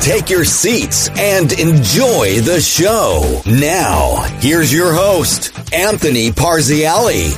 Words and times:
Take 0.00 0.30
your 0.30 0.46
seats 0.46 1.10
and 1.18 1.52
enjoy 1.52 2.40
the 2.40 2.58
show. 2.58 3.42
Now, 3.44 4.22
here's 4.40 4.72
your 4.72 4.94
host, 4.94 5.52
Anthony 5.74 6.30
Parziale. 6.30 7.30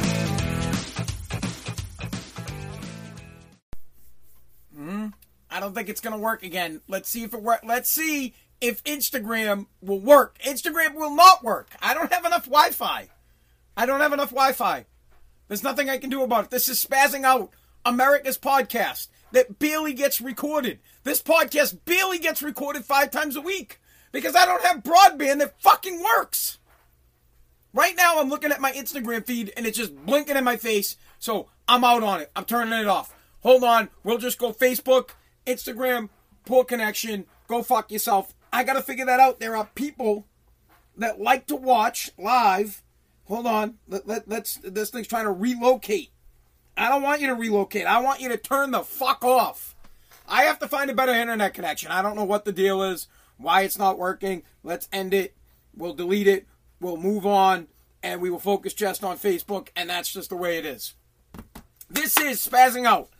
Hmm. 4.76 5.08
I 5.50 5.58
don't 5.58 5.74
think 5.74 5.88
it's 5.88 6.00
going 6.00 6.14
to 6.14 6.22
work 6.22 6.44
again. 6.44 6.80
Let's 6.86 7.08
see 7.08 7.24
if 7.24 7.34
it 7.34 7.42
work. 7.42 7.62
Let's 7.64 7.90
see 7.90 8.32
if 8.60 8.84
Instagram 8.84 9.66
will 9.80 9.98
work. 9.98 10.38
Instagram 10.46 10.94
will 10.94 11.16
not 11.16 11.42
work. 11.42 11.70
I 11.82 11.94
don't 11.94 12.12
have 12.12 12.24
enough 12.24 12.44
Wi-Fi. 12.44 13.08
I 13.76 13.86
don't 13.86 14.00
have 14.00 14.12
enough 14.12 14.30
Wi-Fi. 14.30 14.86
There's 15.48 15.64
nothing 15.64 15.90
I 15.90 15.98
can 15.98 16.10
do 16.10 16.22
about 16.22 16.44
it. 16.44 16.50
This 16.50 16.68
is 16.68 16.82
spazzing 16.84 17.24
out 17.24 17.50
America's 17.84 18.38
podcast 18.38 19.08
that 19.32 19.58
barely 19.58 19.94
gets 19.94 20.20
recorded. 20.20 20.78
This 21.04 21.22
podcast 21.22 21.78
barely 21.84 22.18
gets 22.18 22.42
recorded 22.42 22.84
five 22.84 23.10
times 23.10 23.36
a 23.36 23.40
week 23.40 23.80
because 24.12 24.36
I 24.36 24.46
don't 24.46 24.62
have 24.62 24.84
broadband 24.84 25.38
that 25.38 25.60
fucking 25.60 26.02
works. 26.02 26.58
Right 27.74 27.96
now, 27.96 28.20
I'm 28.20 28.28
looking 28.28 28.52
at 28.52 28.60
my 28.60 28.72
Instagram 28.72 29.26
feed 29.26 29.52
and 29.56 29.66
it's 29.66 29.78
just 29.78 29.96
blinking 29.96 30.36
in 30.36 30.44
my 30.44 30.56
face. 30.56 30.96
So 31.18 31.48
I'm 31.66 31.84
out 31.84 32.02
on 32.02 32.20
it. 32.20 32.30
I'm 32.36 32.44
turning 32.44 32.78
it 32.78 32.86
off. 32.86 33.14
Hold 33.40 33.64
on. 33.64 33.88
We'll 34.04 34.18
just 34.18 34.38
go 34.38 34.52
Facebook, 34.52 35.10
Instagram, 35.46 36.10
poor 36.44 36.64
connection, 36.64 37.24
go 37.48 37.62
fuck 37.62 37.90
yourself. 37.90 38.34
I 38.52 38.62
gotta 38.62 38.82
figure 38.82 39.06
that 39.06 39.20
out. 39.20 39.40
There 39.40 39.56
are 39.56 39.68
people 39.74 40.26
that 40.96 41.20
like 41.20 41.46
to 41.46 41.56
watch 41.56 42.10
live. 42.18 42.82
Hold 43.24 43.46
on. 43.46 43.78
Let, 43.88 44.06
let, 44.06 44.28
let's 44.28 44.56
this 44.56 44.90
thing's 44.90 45.08
trying 45.08 45.24
to 45.24 45.32
relocate. 45.32 46.10
I 46.76 46.88
don't 46.88 47.02
want 47.02 47.20
you 47.20 47.28
to 47.28 47.34
relocate. 47.34 47.86
I 47.86 48.00
want 48.00 48.20
you 48.20 48.28
to 48.28 48.36
turn 48.36 48.70
the 48.70 48.82
fuck 48.82 49.24
off. 49.24 49.71
I 50.32 50.44
have 50.44 50.58
to 50.60 50.66
find 50.66 50.90
a 50.90 50.94
better 50.94 51.12
internet 51.12 51.52
connection. 51.52 51.90
I 51.90 52.00
don't 52.00 52.16
know 52.16 52.24
what 52.24 52.46
the 52.46 52.52
deal 52.52 52.82
is, 52.82 53.06
why 53.36 53.62
it's 53.62 53.76
not 53.76 53.98
working. 53.98 54.44
Let's 54.62 54.88
end 54.90 55.12
it. 55.12 55.36
We'll 55.76 55.92
delete 55.92 56.26
it. 56.26 56.46
We'll 56.80 56.96
move 56.96 57.26
on 57.26 57.68
and 58.02 58.18
we 58.22 58.30
will 58.30 58.38
focus 58.38 58.72
just 58.72 59.04
on 59.04 59.18
Facebook 59.18 59.68
and 59.76 59.90
that's 59.90 60.10
just 60.10 60.30
the 60.30 60.36
way 60.36 60.56
it 60.56 60.64
is. 60.64 60.94
This 61.90 62.18
is 62.18 62.44
spazzing 62.44 62.86
out. 62.86 63.10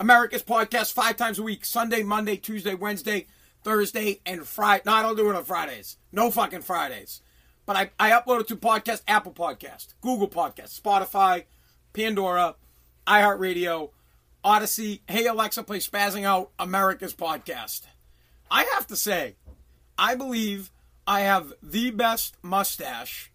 America's 0.00 0.42
podcast 0.42 0.94
five 0.94 1.18
times 1.18 1.38
a 1.38 1.42
week 1.42 1.66
Sunday, 1.66 2.02
Monday, 2.02 2.36
Tuesday, 2.36 2.74
Wednesday, 2.74 3.26
Thursday, 3.62 4.22
and 4.24 4.46
Friday. 4.46 4.84
No, 4.86 4.94
I 4.94 5.02
don't 5.02 5.16
do 5.16 5.28
it 5.28 5.36
on 5.36 5.44
Fridays. 5.44 5.98
No 6.10 6.30
fucking 6.30 6.62
Fridays. 6.62 7.20
But 7.66 7.76
I, 7.76 7.90
I 8.00 8.10
upload 8.12 8.40
it 8.40 8.48
to 8.48 8.56
podcast, 8.56 9.02
Apple 9.06 9.32
Podcast, 9.32 9.88
Google 10.00 10.26
Podcast, 10.26 10.80
Spotify, 10.80 11.44
Pandora, 11.92 12.56
iHeartRadio, 13.06 13.90
Odyssey. 14.44 15.02
Hey 15.08 15.26
Alexa, 15.26 15.62
play 15.62 15.78
Spazzing 15.78 16.24
Out 16.24 16.50
America's 16.58 17.14
podcast. 17.14 17.82
I 18.50 18.64
have 18.74 18.86
to 18.88 18.96
say, 18.96 19.36
I 19.96 20.14
believe 20.14 20.70
I 21.06 21.20
have 21.20 21.52
the 21.62 21.90
best 21.90 22.36
mustache 22.42 23.30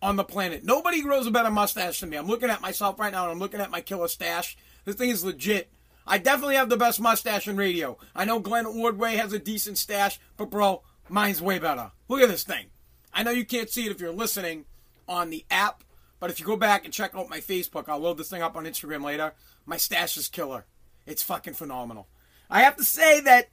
on 0.00 0.16
the 0.16 0.24
planet. 0.24 0.64
Nobody 0.64 1.02
grows 1.02 1.26
a 1.26 1.30
better 1.30 1.50
mustache 1.50 2.00
than 2.00 2.10
me. 2.10 2.16
I'm 2.16 2.26
looking 2.26 2.50
at 2.50 2.62
myself 2.62 2.98
right 2.98 3.12
now 3.12 3.24
and 3.24 3.32
I'm 3.32 3.38
looking 3.38 3.60
at 3.60 3.70
my 3.70 3.82
killer 3.82 4.08
stash. 4.08 4.56
This 4.84 4.96
thing 4.96 5.10
is 5.10 5.24
legit. 5.24 5.70
I 6.06 6.16
definitely 6.18 6.56
have 6.56 6.70
the 6.70 6.76
best 6.76 7.00
mustache 7.00 7.46
in 7.46 7.56
radio. 7.56 7.98
I 8.16 8.24
know 8.24 8.40
Glenn 8.40 8.66
Ordway 8.66 9.16
has 9.16 9.32
a 9.32 9.38
decent 9.38 9.76
stash, 9.76 10.18
but 10.38 10.50
bro, 10.50 10.82
mine's 11.08 11.42
way 11.42 11.58
better. 11.58 11.92
Look 12.08 12.22
at 12.22 12.28
this 12.28 12.44
thing. 12.44 12.66
I 13.12 13.22
know 13.22 13.30
you 13.30 13.44
can't 13.44 13.68
see 13.68 13.84
it 13.84 13.92
if 13.92 14.00
you're 14.00 14.10
listening 14.10 14.64
on 15.06 15.28
the 15.28 15.44
app, 15.50 15.84
but 16.20 16.30
if 16.30 16.38
you 16.38 16.46
go 16.46 16.56
back 16.56 16.84
and 16.84 16.92
check 16.92 17.14
out 17.14 17.30
my 17.30 17.40
Facebook, 17.40 17.88
I'll 17.88 17.98
load 17.98 18.18
this 18.18 18.28
thing 18.28 18.42
up 18.42 18.54
on 18.54 18.64
Instagram 18.64 19.02
later. 19.02 19.32
My 19.66 19.78
stash 19.78 20.16
is 20.16 20.28
killer. 20.28 20.66
It's 21.06 21.22
fucking 21.22 21.54
phenomenal. 21.54 22.06
I 22.50 22.62
have 22.62 22.76
to 22.76 22.84
say 22.84 23.20
that 23.20 23.48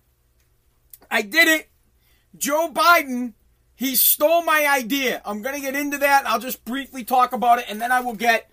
I 1.10 1.22
did 1.22 1.48
it. 1.48 1.70
Joe 2.38 2.70
Biden, 2.72 3.34
he 3.74 3.96
stole 3.96 4.44
my 4.44 4.68
idea. 4.68 5.22
I'm 5.26 5.42
going 5.42 5.56
to 5.56 5.62
get 5.62 5.76
into 5.76 5.98
that. 6.00 6.28
I'll 6.28 6.40
just 6.40 6.66
briefly 6.66 7.04
talk 7.04 7.32
about 7.32 7.60
it, 7.60 7.66
and 7.70 7.82
then 7.82 7.92
I 7.92 8.02
will 8.02 8.14
get 8.14 8.50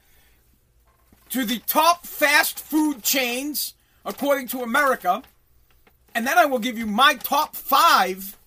to 1.31 1.45
the 1.45 1.59
top 1.67 2.07
fast 2.07 2.61
food 2.61 3.03
chains 3.03 3.75
according 4.05 4.47
to 4.49 4.63
America. 4.63 5.23
And 6.15 6.27
then 6.27 6.39
I 6.39 6.45
will 6.45 6.61
give 6.61 6.79
you 6.79 6.87
my 6.87 7.15
top 7.15 7.57
five 7.57 8.39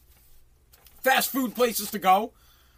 fast 1.02 1.30
food 1.30 1.54
places 1.54 1.92
to 1.92 2.00
go. 2.00 2.32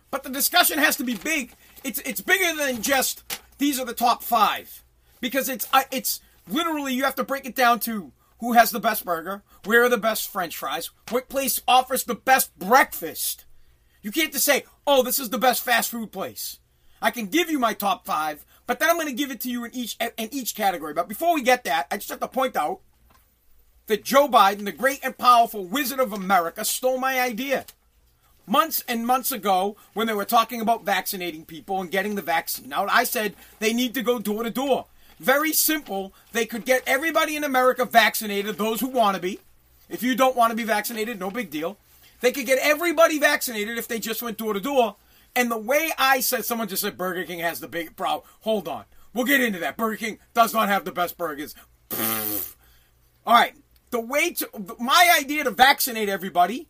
But 0.09 0.23
the 0.23 0.29
discussion 0.29 0.79
has 0.79 0.95
to 0.95 1.03
be 1.03 1.15
big. 1.15 1.53
It's 1.83 1.99
it's 1.99 2.21
bigger 2.21 2.55
than 2.55 2.81
just 2.81 3.41
these 3.57 3.79
are 3.79 3.85
the 3.85 3.93
top 3.93 4.23
five 4.23 4.83
because 5.21 5.49
it's 5.49 5.67
uh, 5.73 5.83
it's 5.91 6.21
literally 6.47 6.93
you 6.93 7.03
have 7.03 7.15
to 7.15 7.23
break 7.23 7.45
it 7.45 7.55
down 7.55 7.79
to 7.81 8.11
who 8.39 8.53
has 8.53 8.71
the 8.71 8.79
best 8.79 9.03
burger, 9.03 9.43
where 9.65 9.83
are 9.83 9.89
the 9.89 9.97
best 9.97 10.29
French 10.29 10.55
fries, 10.55 10.91
what 11.09 11.29
place 11.29 11.61
offers 11.67 12.05
the 12.05 12.15
best 12.15 12.57
breakfast. 12.57 13.45
You 14.01 14.11
can't 14.11 14.31
just 14.31 14.45
say, 14.45 14.63
"Oh, 14.87 15.03
this 15.03 15.19
is 15.19 15.29
the 15.29 15.37
best 15.37 15.63
fast 15.63 15.91
food 15.91 16.11
place." 16.11 16.59
I 17.01 17.11
can 17.11 17.27
give 17.27 17.49
you 17.49 17.59
my 17.59 17.73
top 17.73 18.05
five, 18.05 18.45
but 18.67 18.79
then 18.79 18.89
I'm 18.89 18.95
going 18.95 19.07
to 19.07 19.13
give 19.13 19.31
it 19.31 19.39
to 19.41 19.49
you 19.49 19.65
in 19.65 19.75
each 19.75 19.97
in 19.99 20.29
each 20.31 20.55
category. 20.55 20.93
But 20.93 21.07
before 21.07 21.33
we 21.33 21.41
get 21.41 21.63
that, 21.65 21.87
I 21.91 21.97
just 21.97 22.09
have 22.09 22.19
to 22.19 22.27
point 22.27 22.55
out 22.55 22.81
that 23.87 24.03
Joe 24.03 24.27
Biden, 24.27 24.65
the 24.65 24.71
great 24.71 24.99
and 25.03 25.17
powerful 25.17 25.65
wizard 25.65 25.99
of 25.99 26.13
America, 26.13 26.63
stole 26.63 26.97
my 26.97 27.19
idea. 27.19 27.65
Months 28.49 28.83
and 28.87 29.05
months 29.05 29.31
ago, 29.31 29.77
when 29.93 30.07
they 30.07 30.13
were 30.13 30.25
talking 30.25 30.59
about 30.59 30.83
vaccinating 30.83 31.45
people 31.45 31.79
and 31.79 31.91
getting 31.91 32.15
the 32.15 32.23
vaccine 32.23 32.73
out, 32.73 32.89
I 32.89 33.03
said 33.03 33.35
they 33.59 33.73
need 33.73 33.93
to 33.93 34.01
go 34.01 34.17
door 34.17 34.41
to 34.41 34.49
door. 34.49 34.87
Very 35.19 35.53
simple. 35.53 36.15
They 36.31 36.47
could 36.47 36.65
get 36.65 36.81
everybody 36.87 37.35
in 37.35 37.43
America 37.43 37.85
vaccinated, 37.85 38.57
those 38.57 38.79
who 38.79 38.87
want 38.87 39.15
to 39.15 39.21
be. 39.21 39.39
If 39.87 40.01
you 40.01 40.15
don't 40.15 40.35
want 40.35 40.49
to 40.49 40.57
be 40.57 40.63
vaccinated, 40.63 41.19
no 41.19 41.29
big 41.29 41.51
deal. 41.51 41.77
They 42.21 42.31
could 42.31 42.47
get 42.47 42.57
everybody 42.59 43.19
vaccinated 43.19 43.77
if 43.77 43.87
they 43.87 43.99
just 43.99 44.23
went 44.23 44.39
door 44.39 44.53
to 44.53 44.59
door. 44.59 44.95
And 45.35 45.51
the 45.51 45.57
way 45.59 45.91
I 45.99 46.19
said, 46.19 46.43
someone 46.43 46.67
just 46.67 46.81
said 46.81 46.97
Burger 46.97 47.25
King 47.25 47.39
has 47.39 47.59
the 47.59 47.67
big 47.67 47.95
problem. 47.95 48.27
Hold 48.41 48.67
on. 48.67 48.85
We'll 49.13 49.25
get 49.25 49.41
into 49.41 49.59
that. 49.59 49.77
Burger 49.77 49.97
King 49.97 50.19
does 50.33 50.55
not 50.55 50.69
have 50.69 50.85
the 50.85 50.91
best 50.91 51.19
burgers. 51.19 51.53
All 51.91 53.35
right. 53.35 53.53
The 53.91 54.01
way 54.01 54.31
to, 54.33 54.49
my 54.79 55.15
idea 55.19 55.43
to 55.43 55.51
vaccinate 55.51 56.09
everybody 56.09 56.67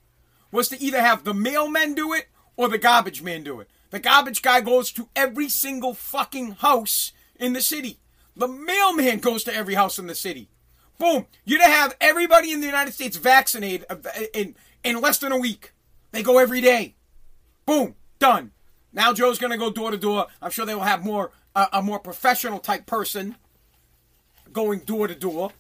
was 0.51 0.69
to 0.69 0.81
either 0.81 1.01
have 1.01 1.23
the 1.23 1.33
mailman 1.33 1.93
do 1.93 2.13
it 2.13 2.27
or 2.55 2.67
the 2.67 2.77
garbage 2.77 3.21
man 3.21 3.43
do 3.43 3.59
it. 3.59 3.69
The 3.91 3.99
garbage 3.99 4.41
guy 4.41 4.61
goes 4.61 4.91
to 4.93 5.09
every 5.15 5.49
single 5.49 5.93
fucking 5.93 6.51
house 6.51 7.11
in 7.39 7.53
the 7.53 7.61
city. 7.61 7.99
The 8.35 8.47
mailman 8.47 9.19
goes 9.19 9.43
to 9.45 9.53
every 9.53 9.75
house 9.75 9.99
in 9.99 10.07
the 10.07 10.15
city. 10.15 10.49
Boom. 10.97 11.25
You'd 11.45 11.61
have 11.61 11.95
everybody 11.99 12.51
in 12.51 12.59
the 12.59 12.67
United 12.67 12.93
States 12.93 13.17
vaccinated 13.17 13.85
uh, 13.89 13.97
in, 14.33 14.55
in 14.83 15.01
less 15.01 15.17
than 15.17 15.31
a 15.31 15.37
week. 15.37 15.71
They 16.11 16.23
go 16.23 16.37
every 16.37 16.61
day. 16.61 16.95
Boom. 17.65 17.95
Done. 18.19 18.51
Now 18.91 19.13
Joe's 19.13 19.39
going 19.39 19.51
to 19.51 19.57
go 19.57 19.71
door 19.71 19.91
to 19.91 19.97
door. 19.97 20.27
I'm 20.41 20.51
sure 20.51 20.65
they 20.65 20.75
will 20.75 20.81
have 20.81 21.05
more 21.05 21.31
uh, 21.55 21.67
a 21.73 21.81
more 21.81 21.99
professional 21.99 22.59
type 22.59 22.85
person 22.85 23.35
going 24.51 24.79
door 24.79 25.07
to 25.07 25.15
door. 25.15 25.51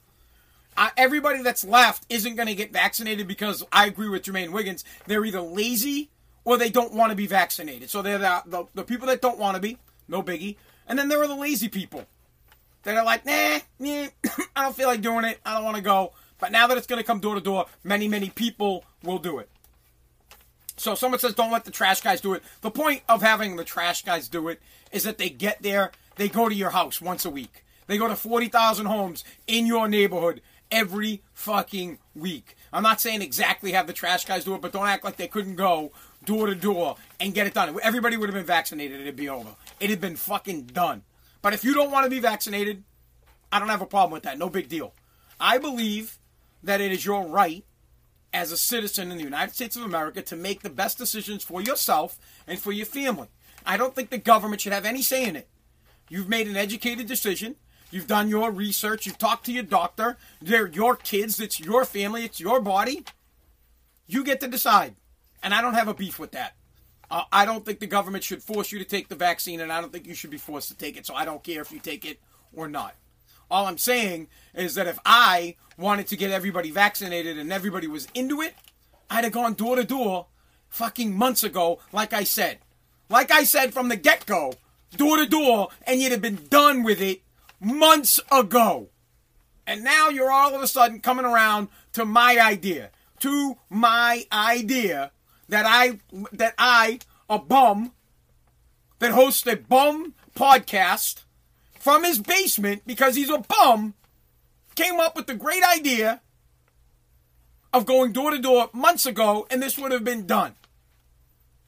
Everybody 0.95 1.41
that's 1.41 1.65
left 1.65 2.05
isn't 2.09 2.35
going 2.35 2.47
to 2.47 2.55
get 2.55 2.71
vaccinated 2.71 3.27
because 3.27 3.63
I 3.71 3.85
agree 3.85 4.09
with 4.09 4.23
Jermaine 4.23 4.51
Wiggins. 4.51 4.85
They're 5.07 5.25
either 5.25 5.41
lazy 5.41 6.09
or 6.45 6.57
they 6.57 6.69
don't 6.69 6.93
want 6.93 7.11
to 7.11 7.15
be 7.15 7.27
vaccinated. 7.27 7.89
So 7.89 8.01
they're 8.01 8.17
the, 8.17 8.43
the, 8.45 8.65
the 8.73 8.83
people 8.83 9.07
that 9.07 9.21
don't 9.21 9.37
want 9.37 9.55
to 9.55 9.61
be, 9.61 9.77
no 10.07 10.23
biggie. 10.23 10.55
And 10.87 10.97
then 10.97 11.09
there 11.09 11.21
are 11.21 11.27
the 11.27 11.35
lazy 11.35 11.67
people 11.67 12.05
that 12.83 12.95
are 12.95 13.03
like, 13.03 13.25
nah, 13.25 13.59
nah 13.77 14.07
I 14.55 14.63
don't 14.63 14.75
feel 14.75 14.87
like 14.87 15.01
doing 15.01 15.25
it. 15.25 15.39
I 15.45 15.55
don't 15.55 15.63
want 15.63 15.77
to 15.77 15.83
go. 15.83 16.13
But 16.39 16.51
now 16.51 16.67
that 16.67 16.77
it's 16.77 16.87
going 16.87 17.01
to 17.01 17.05
come 17.05 17.19
door 17.19 17.35
to 17.35 17.41
door, 17.41 17.65
many, 17.83 18.07
many 18.07 18.29
people 18.29 18.85
will 19.03 19.19
do 19.19 19.39
it. 19.39 19.49
So 20.77 20.95
someone 20.95 21.19
says, 21.19 21.33
don't 21.33 21.51
let 21.51 21.65
the 21.65 21.71
trash 21.71 21.99
guys 21.99 22.21
do 22.21 22.33
it. 22.33 22.43
The 22.61 22.71
point 22.71 23.03
of 23.09 23.21
having 23.21 23.57
the 23.57 23.65
trash 23.65 24.05
guys 24.05 24.29
do 24.29 24.47
it 24.47 24.61
is 24.93 25.03
that 25.03 25.17
they 25.17 25.29
get 25.29 25.61
there, 25.61 25.91
they 26.15 26.29
go 26.29 26.47
to 26.47 26.55
your 26.55 26.69
house 26.69 27.01
once 27.01 27.25
a 27.25 27.29
week. 27.29 27.65
They 27.87 27.97
go 27.97 28.07
to 28.07 28.15
40,000 28.15 28.85
homes 28.85 29.25
in 29.45 29.65
your 29.65 29.89
neighborhood 29.89 30.41
every 30.71 31.23
fucking 31.33 31.99
week. 32.15 32.55
I'm 32.71 32.83
not 32.83 33.01
saying 33.01 33.21
exactly 33.21 33.71
have 33.71 33.87
the 33.87 33.93
trash 33.93 34.25
guys 34.25 34.43
do 34.43 34.55
it, 34.55 34.61
but 34.61 34.71
don't 34.71 34.87
act 34.87 35.03
like 35.03 35.17
they 35.17 35.27
couldn't 35.27 35.55
go 35.55 35.91
door 36.25 36.47
to 36.47 36.55
door 36.55 36.97
and 37.19 37.33
get 37.33 37.47
it 37.47 37.53
done. 37.53 37.77
Everybody 37.81 38.17
would 38.17 38.29
have 38.29 38.35
been 38.35 38.45
vaccinated, 38.45 39.01
it'd 39.01 39.15
be 39.15 39.29
over. 39.29 39.49
It 39.79 39.89
had 39.89 40.01
been 40.01 40.15
fucking 40.15 40.63
done. 40.67 41.03
But 41.41 41.53
if 41.53 41.63
you 41.63 41.73
don't 41.73 41.91
want 41.91 42.03
to 42.03 42.09
be 42.09 42.19
vaccinated, 42.19 42.83
I 43.51 43.59
don't 43.59 43.69
have 43.69 43.81
a 43.81 43.87
problem 43.87 44.11
with 44.11 44.23
that. 44.23 44.37
No 44.37 44.49
big 44.49 44.69
deal. 44.69 44.93
I 45.39 45.57
believe 45.57 46.19
that 46.61 46.81
it 46.81 46.91
is 46.91 47.05
your 47.05 47.25
right 47.25 47.63
as 48.33 48.51
a 48.51 48.57
citizen 48.57 49.11
in 49.11 49.17
the 49.17 49.23
United 49.23 49.55
States 49.55 49.75
of 49.75 49.83
America 49.83 50.21
to 50.21 50.35
make 50.35 50.61
the 50.61 50.69
best 50.69 50.97
decisions 50.97 51.43
for 51.43 51.61
yourself 51.61 52.19
and 52.45 52.59
for 52.59 52.71
your 52.71 52.85
family. 52.85 53.29
I 53.65 53.77
don't 53.77 53.95
think 53.95 54.09
the 54.09 54.17
government 54.17 54.61
should 54.61 54.73
have 54.73 54.85
any 54.85 55.01
say 55.01 55.25
in 55.25 55.35
it. 55.35 55.47
You've 56.09 56.29
made 56.29 56.47
an 56.47 56.57
educated 56.57 57.07
decision. 57.07 57.55
You've 57.91 58.07
done 58.07 58.29
your 58.29 58.51
research. 58.51 59.05
You've 59.05 59.17
talked 59.17 59.45
to 59.45 59.51
your 59.51 59.63
doctor. 59.63 60.17
They're 60.41 60.67
your 60.67 60.95
kids. 60.95 61.39
It's 61.39 61.59
your 61.59 61.85
family. 61.85 62.23
It's 62.23 62.39
your 62.39 62.61
body. 62.61 63.03
You 64.07 64.23
get 64.23 64.39
to 64.41 64.47
decide. 64.47 64.95
And 65.41 65.53
I 65.53 65.61
don't 65.61 65.73
have 65.73 65.87
a 65.87 65.93
beef 65.93 66.19
with 66.19 66.31
that. 66.31 66.55
Uh, 67.11 67.23
I 67.31 67.45
don't 67.45 67.65
think 67.65 67.79
the 67.79 67.87
government 67.87 68.23
should 68.23 68.43
force 68.43 68.71
you 68.71 68.79
to 68.79 68.85
take 68.85 69.07
the 69.07 69.15
vaccine, 69.15 69.61
and 69.61 69.71
I 69.71 69.81
don't 69.81 69.91
think 69.91 70.05
you 70.05 70.13
should 70.13 70.29
be 70.29 70.37
forced 70.37 70.67
to 70.67 70.77
take 70.77 70.95
it. 70.95 71.05
So 71.05 71.15
I 71.15 71.25
don't 71.25 71.43
care 71.43 71.61
if 71.61 71.71
you 71.71 71.79
take 71.79 72.05
it 72.05 72.19
or 72.53 72.67
not. 72.67 72.95
All 73.49 73.65
I'm 73.65 73.79
saying 73.79 74.27
is 74.53 74.75
that 74.75 74.85
if 74.85 74.99
I 75.05 75.55
wanted 75.75 76.05
to 76.07 76.17
get 76.17 76.29
everybody 76.29 76.69
vaccinated 76.69 77.39
and 77.39 77.51
everybody 77.51 77.87
was 77.87 78.07
into 78.13 78.41
it, 78.41 78.53
I'd 79.09 79.23
have 79.23 79.33
gone 79.33 79.55
door 79.55 79.75
to 79.75 79.83
door 79.83 80.27
fucking 80.69 81.17
months 81.17 81.43
ago, 81.43 81.79
like 81.91 82.13
I 82.13 82.23
said. 82.23 82.59
Like 83.09 83.31
I 83.31 83.43
said 83.43 83.73
from 83.73 83.89
the 83.89 83.95
get 83.95 84.27
go, 84.27 84.53
door 84.95 85.17
to 85.17 85.25
door, 85.25 85.69
and 85.87 85.99
you'd 85.99 86.11
have 86.11 86.21
been 86.21 86.45
done 86.49 86.83
with 86.83 87.01
it 87.01 87.23
months 87.59 88.19
ago. 88.31 88.89
And 89.65 89.83
now 89.83 90.09
you're 90.09 90.31
all 90.31 90.55
of 90.55 90.61
a 90.61 90.67
sudden 90.67 90.99
coming 90.99 91.25
around 91.25 91.67
to 91.93 92.05
my 92.05 92.39
idea. 92.39 92.91
To 93.19 93.57
my 93.69 94.25
idea 94.31 95.11
that 95.49 95.65
I 95.67 95.99
that 96.31 96.55
I, 96.57 96.99
a 97.29 97.37
bum, 97.37 97.91
that 98.99 99.11
hosts 99.11 99.45
a 99.45 99.55
bum 99.55 100.13
podcast 100.35 101.23
from 101.79 102.03
his 102.03 102.19
basement 102.19 102.83
because 102.85 103.15
he's 103.15 103.29
a 103.29 103.39
bum, 103.39 103.93
came 104.75 104.99
up 104.99 105.15
with 105.15 105.27
the 105.27 105.35
great 105.35 105.63
idea 105.63 106.21
of 107.73 107.85
going 107.85 108.11
door 108.11 108.31
to 108.31 108.39
door 108.39 108.69
months 108.73 109.05
ago, 109.05 109.45
and 109.49 109.61
this 109.61 109.77
would 109.77 109.91
have 109.91 110.03
been 110.03 110.25
done. 110.25 110.55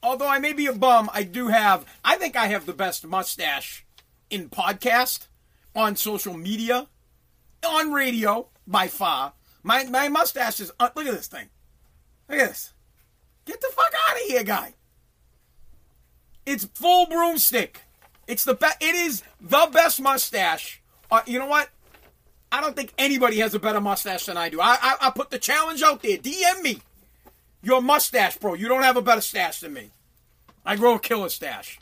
Although 0.02 0.28
I 0.28 0.38
may 0.38 0.52
be 0.52 0.66
a 0.66 0.72
bum, 0.72 1.08
I 1.12 1.22
do 1.22 1.48
have, 1.48 1.86
I 2.04 2.16
think 2.16 2.34
I 2.34 2.46
have 2.46 2.66
the 2.66 2.72
best 2.72 3.06
mustache 3.06 3.84
in 4.30 4.48
podcast, 4.48 5.26
on 5.74 5.96
social 5.96 6.36
media, 6.36 6.88
on 7.66 7.92
radio 7.92 8.48
by 8.66 8.88
far. 8.88 9.32
My, 9.62 9.84
my 9.84 10.08
mustache 10.08 10.60
is, 10.60 10.72
uh, 10.78 10.90
look 10.94 11.06
at 11.06 11.14
this 11.14 11.28
thing. 11.28 11.48
Look 12.28 12.38
at 12.38 12.48
this. 12.48 12.72
Get 13.44 13.60
the 13.60 13.68
fuck 13.72 13.92
out 14.08 14.16
of 14.16 14.22
here, 14.28 14.44
guy. 14.44 14.74
It's 16.44 16.64
full 16.64 17.06
broomstick. 17.06 17.82
It's 18.26 18.44
the 18.44 18.54
best. 18.54 18.76
It 18.80 18.94
is 18.94 19.22
the 19.40 19.68
best 19.72 20.00
mustache. 20.00 20.80
Uh, 21.10 21.22
you 21.26 21.38
know 21.38 21.46
what? 21.46 21.68
I 22.50 22.60
don't 22.60 22.76
think 22.76 22.92
anybody 22.98 23.38
has 23.38 23.54
a 23.54 23.58
better 23.58 23.80
mustache 23.80 24.26
than 24.26 24.36
I 24.36 24.48
do. 24.48 24.60
I, 24.60 24.76
I 24.80 24.96
I 25.02 25.10
put 25.10 25.30
the 25.30 25.38
challenge 25.38 25.82
out 25.82 26.02
there. 26.02 26.18
DM 26.18 26.62
me 26.62 26.80
your 27.62 27.80
mustache, 27.80 28.36
bro. 28.36 28.54
You 28.54 28.68
don't 28.68 28.82
have 28.82 28.96
a 28.96 29.02
better 29.02 29.20
stash 29.20 29.60
than 29.60 29.72
me. 29.72 29.90
I 30.64 30.76
grow 30.76 30.94
a 30.94 30.98
killer 30.98 31.28
stash. 31.28 31.78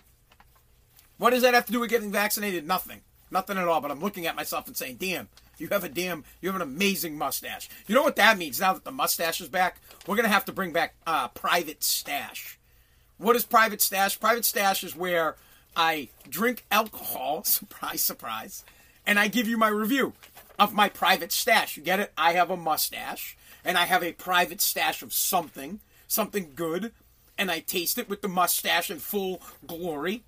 What 1.19 1.31
does 1.31 1.43
that 1.43 1.55
have 1.55 1.67
to 1.67 1.73
do 1.73 1.81
with 1.81 1.91
getting 1.91 2.13
vaccinated? 2.13 2.67
Nothing. 2.67 3.01
Nothing 3.31 3.59
at 3.59 3.69
all. 3.69 3.81
But 3.81 3.91
I'm 3.91 4.01
looking 4.01 4.27
at 4.27 4.37
myself 4.37 4.67
and 4.67 4.77
saying, 4.77 4.97
damn, 4.97 5.29
you 5.59 5.69
have 5.69 5.85
a 5.85 5.89
damn, 5.89 6.25
you 6.41 6.49
have 6.49 6.57
an 6.57 6.63
amazing 6.63 7.17
mustache. 7.17 7.69
You 7.87 7.95
know 7.95 8.03
what 8.03 8.17
that 8.17 8.39
means? 8.39 8.61
Now 8.61 8.73
that 8.73 8.85
the 8.85 8.91
mustache 8.91 9.41
is 9.41 9.49
back, 9.49 9.81
we're 10.07 10.17
gonna 10.17 10.29
have 10.29 10.47
to 10.47 10.53
bring 10.53 10.73
back 10.73 10.95
uh, 11.07 11.29
private 11.29 11.83
stash. 11.83 12.59
What 13.19 13.37
is 13.37 13.45
private 13.45 13.83
stash? 13.83 14.19
Private 14.19 14.45
stash 14.45 14.83
is 14.83 14.97
where 14.97 15.37
I 15.77 16.09
drink 16.29 16.65
alcohol, 16.71 17.45
surprise, 17.45 18.03
surprise, 18.03 18.65
and 19.07 19.19
I 19.19 19.29
give 19.29 19.47
you 19.47 19.57
my 19.57 19.69
review 19.69 20.15
of 20.59 20.73
my 20.73 20.89
private 20.89 21.33
stash. 21.33 21.77
You 21.77 21.83
get 21.83 22.01
it? 22.01 22.13
I 22.17 22.33
have 22.33 22.51
a 22.51 22.57
mustache, 22.57 23.37
and 23.65 23.77
I 23.77 23.85
have 23.85 24.03
a 24.03 24.13
private 24.13 24.61
stash 24.61 25.03
of 25.03 25.13
something, 25.13 25.81
something 26.09 26.53
good, 26.55 26.93
and 27.39 27.51
I 27.51 27.61
taste 27.61 27.99
it 27.99 28.09
with 28.09 28.23
the 28.23 28.29
mustache 28.29 28.91
in 28.91 28.99
full 28.99 29.41
glory. 29.67 30.23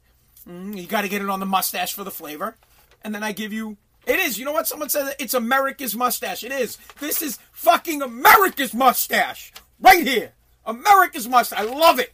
Mm, 0.49 0.77
you 0.77 0.87
got 0.87 1.03
to 1.03 1.09
get 1.09 1.23
it 1.23 1.29
on 1.29 1.41
the 1.41 1.47
mustache 1.47 1.93
for 1.93 2.05
the 2.05 2.11
flavor, 2.11 2.57
and 3.05 3.15
then 3.15 3.23
I 3.23 3.33
give 3.33 3.53
you. 3.53 3.77
It 4.07 4.19
is. 4.19 4.39
You 4.39 4.45
know 4.45 4.53
what? 4.53 4.67
Someone 4.67 4.89
said 4.89 5.15
it's 5.19 5.35
America's 5.35 5.95
mustache. 5.95 6.43
It 6.43 6.53
is. 6.53 6.77
This 6.99 7.23
is 7.23 7.39
fucking 7.53 8.03
America's 8.03 8.75
mustache 8.75 9.53
right 9.81 10.07
here. 10.07 10.33
America's 10.67 11.29
mustache. 11.29 11.61
I 11.61 11.65
love 11.65 11.99
it. 11.99 12.13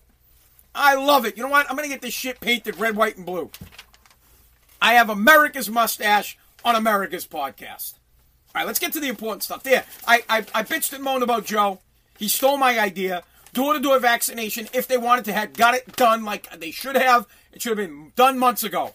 I 0.74 0.94
love 0.94 1.24
it. 1.24 1.36
You 1.36 1.42
know 1.42 1.48
what? 1.48 1.68
I'm 1.70 1.76
to 1.76 1.88
get 1.88 2.02
this 2.02 2.14
shit 2.14 2.40
painted 2.40 2.78
red, 2.78 2.94
white, 2.94 3.16
and 3.16 3.26
blue. 3.26 3.50
I 4.80 4.94
have 4.94 5.10
America's 5.10 5.68
mustache 5.68 6.38
on 6.64 6.76
America's 6.76 7.26
podcast. 7.26 7.94
All 8.54 8.60
right, 8.62 8.66
let's 8.66 8.78
get 8.78 8.92
to 8.92 9.00
the 9.00 9.08
important 9.08 9.42
stuff. 9.42 9.62
There, 9.62 9.84
I, 10.06 10.22
I, 10.28 10.38
I 10.54 10.62
bitched 10.62 10.92
and 10.92 11.02
moaned 11.02 11.22
about 11.22 11.44
Joe. 11.44 11.80
He 12.18 12.28
stole 12.28 12.56
my 12.56 12.78
idea. 12.78 13.22
Door 13.52 13.74
to 13.74 13.80
door 13.80 13.98
vaccination, 13.98 14.68
if 14.72 14.86
they 14.86 14.98
wanted 14.98 15.24
to 15.26 15.32
have 15.32 15.54
got 15.54 15.74
it 15.74 15.96
done 15.96 16.24
like 16.24 16.50
they 16.60 16.70
should 16.70 16.96
have, 16.96 17.26
it 17.52 17.62
should 17.62 17.78
have 17.78 17.88
been 17.88 18.12
done 18.14 18.38
months 18.38 18.62
ago. 18.62 18.94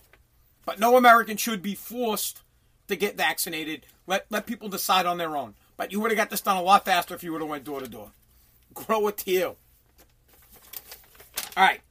But 0.65 0.79
no 0.79 0.95
American 0.97 1.37
should 1.37 1.61
be 1.61 1.75
forced 1.75 2.41
to 2.87 2.95
get 2.95 3.17
vaccinated. 3.17 3.85
Let 4.07 4.25
let 4.29 4.45
people 4.45 4.69
decide 4.69 5.05
on 5.05 5.17
their 5.17 5.35
own. 5.35 5.55
But 5.77 5.91
you 5.91 5.99
would 5.99 6.11
have 6.11 6.17
got 6.17 6.29
this 6.29 6.41
done 6.41 6.57
a 6.57 6.61
lot 6.61 6.85
faster 6.85 7.15
if 7.15 7.23
you 7.23 7.31
would 7.31 7.41
have 7.41 7.49
went 7.49 7.63
door 7.63 7.79
to 7.79 7.87
door. 7.87 8.11
Grow 8.73 9.07
a 9.07 9.11
tail. 9.11 9.57
All 11.55 11.63
right. 11.63 11.81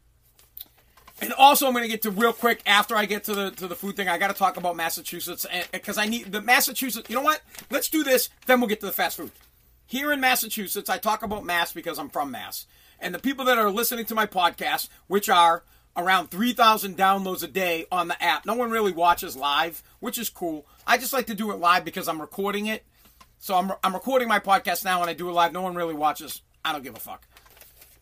And 1.20 1.32
also, 1.34 1.68
I'm 1.68 1.72
going 1.72 1.84
to 1.84 1.88
get 1.88 2.02
to 2.02 2.10
real 2.10 2.32
quick 2.32 2.62
after 2.66 2.96
I 2.96 3.06
get 3.06 3.24
to 3.24 3.34
the 3.34 3.50
to 3.52 3.68
the 3.68 3.76
food 3.76 3.94
thing. 3.96 4.08
I 4.08 4.18
got 4.18 4.28
to 4.28 4.34
talk 4.34 4.56
about 4.56 4.74
Massachusetts 4.76 5.46
because 5.70 5.96
I 5.96 6.06
need 6.06 6.32
the 6.32 6.40
Massachusetts. 6.40 7.08
You 7.08 7.16
know 7.16 7.22
what? 7.22 7.42
Let's 7.70 7.88
do 7.88 8.02
this. 8.02 8.28
Then 8.46 8.60
we'll 8.60 8.68
get 8.68 8.80
to 8.80 8.86
the 8.86 8.92
fast 8.92 9.16
food. 9.16 9.30
Here 9.86 10.12
in 10.12 10.20
Massachusetts, 10.20 10.90
I 10.90 10.98
talk 10.98 11.22
about 11.22 11.44
Mass 11.44 11.72
because 11.72 11.98
I'm 11.98 12.08
from 12.08 12.32
Mass, 12.32 12.66
and 12.98 13.14
the 13.14 13.20
people 13.20 13.44
that 13.44 13.58
are 13.58 13.70
listening 13.70 14.04
to 14.06 14.14
my 14.14 14.26
podcast, 14.26 14.88
which 15.06 15.28
are 15.28 15.62
around 15.96 16.30
3,000 16.30 16.96
downloads 16.96 17.42
a 17.42 17.48
day 17.48 17.86
on 17.92 18.08
the 18.08 18.22
app. 18.22 18.46
No 18.46 18.54
one 18.54 18.70
really 18.70 18.92
watches 18.92 19.36
live, 19.36 19.82
which 20.00 20.18
is 20.18 20.30
cool. 20.30 20.66
I 20.86 20.98
just 20.98 21.12
like 21.12 21.26
to 21.26 21.34
do 21.34 21.50
it 21.52 21.56
live 21.56 21.84
because 21.84 22.08
I'm 22.08 22.20
recording 22.20 22.66
it. 22.66 22.84
So 23.38 23.56
I'm, 23.56 23.72
I'm 23.82 23.94
recording 23.94 24.28
my 24.28 24.38
podcast 24.38 24.84
now 24.84 25.00
and 25.00 25.10
I 25.10 25.14
do 25.14 25.28
it 25.28 25.32
live. 25.32 25.52
No 25.52 25.62
one 25.62 25.74
really 25.74 25.94
watches. 25.94 26.42
I 26.64 26.72
don't 26.72 26.84
give 26.84 26.96
a 26.96 27.00
fuck 27.00 27.26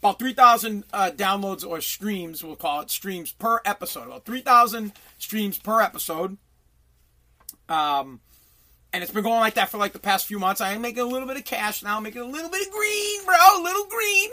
about 0.00 0.18
3,000 0.18 0.84
uh, 0.92 1.10
downloads 1.14 1.66
or 1.66 1.80
streams, 1.82 2.42
we'll 2.42 2.56
call 2.56 2.80
it 2.80 2.90
streams 2.90 3.32
per 3.32 3.60
episode. 3.66 4.06
About 4.06 4.24
3,000 4.24 4.92
streams 5.18 5.58
per 5.58 5.82
episode. 5.82 6.38
Um, 7.68 8.20
and 8.94 9.02
it's 9.02 9.12
been 9.12 9.22
going 9.22 9.40
like 9.40 9.54
that 9.54 9.68
for 9.68 9.76
like 9.76 9.92
the 9.92 9.98
past 9.98 10.26
few 10.26 10.38
months. 10.38 10.62
I 10.62 10.72
am 10.72 10.80
making 10.80 11.02
a 11.02 11.06
little 11.06 11.28
bit 11.28 11.36
of 11.36 11.44
cash 11.44 11.82
now, 11.82 12.00
making 12.00 12.22
a 12.22 12.26
little 12.26 12.50
bit 12.50 12.66
of 12.66 12.72
green, 12.72 13.24
bro, 13.26 13.34
a 13.36 13.62
little 13.62 13.84
green. 13.86 14.30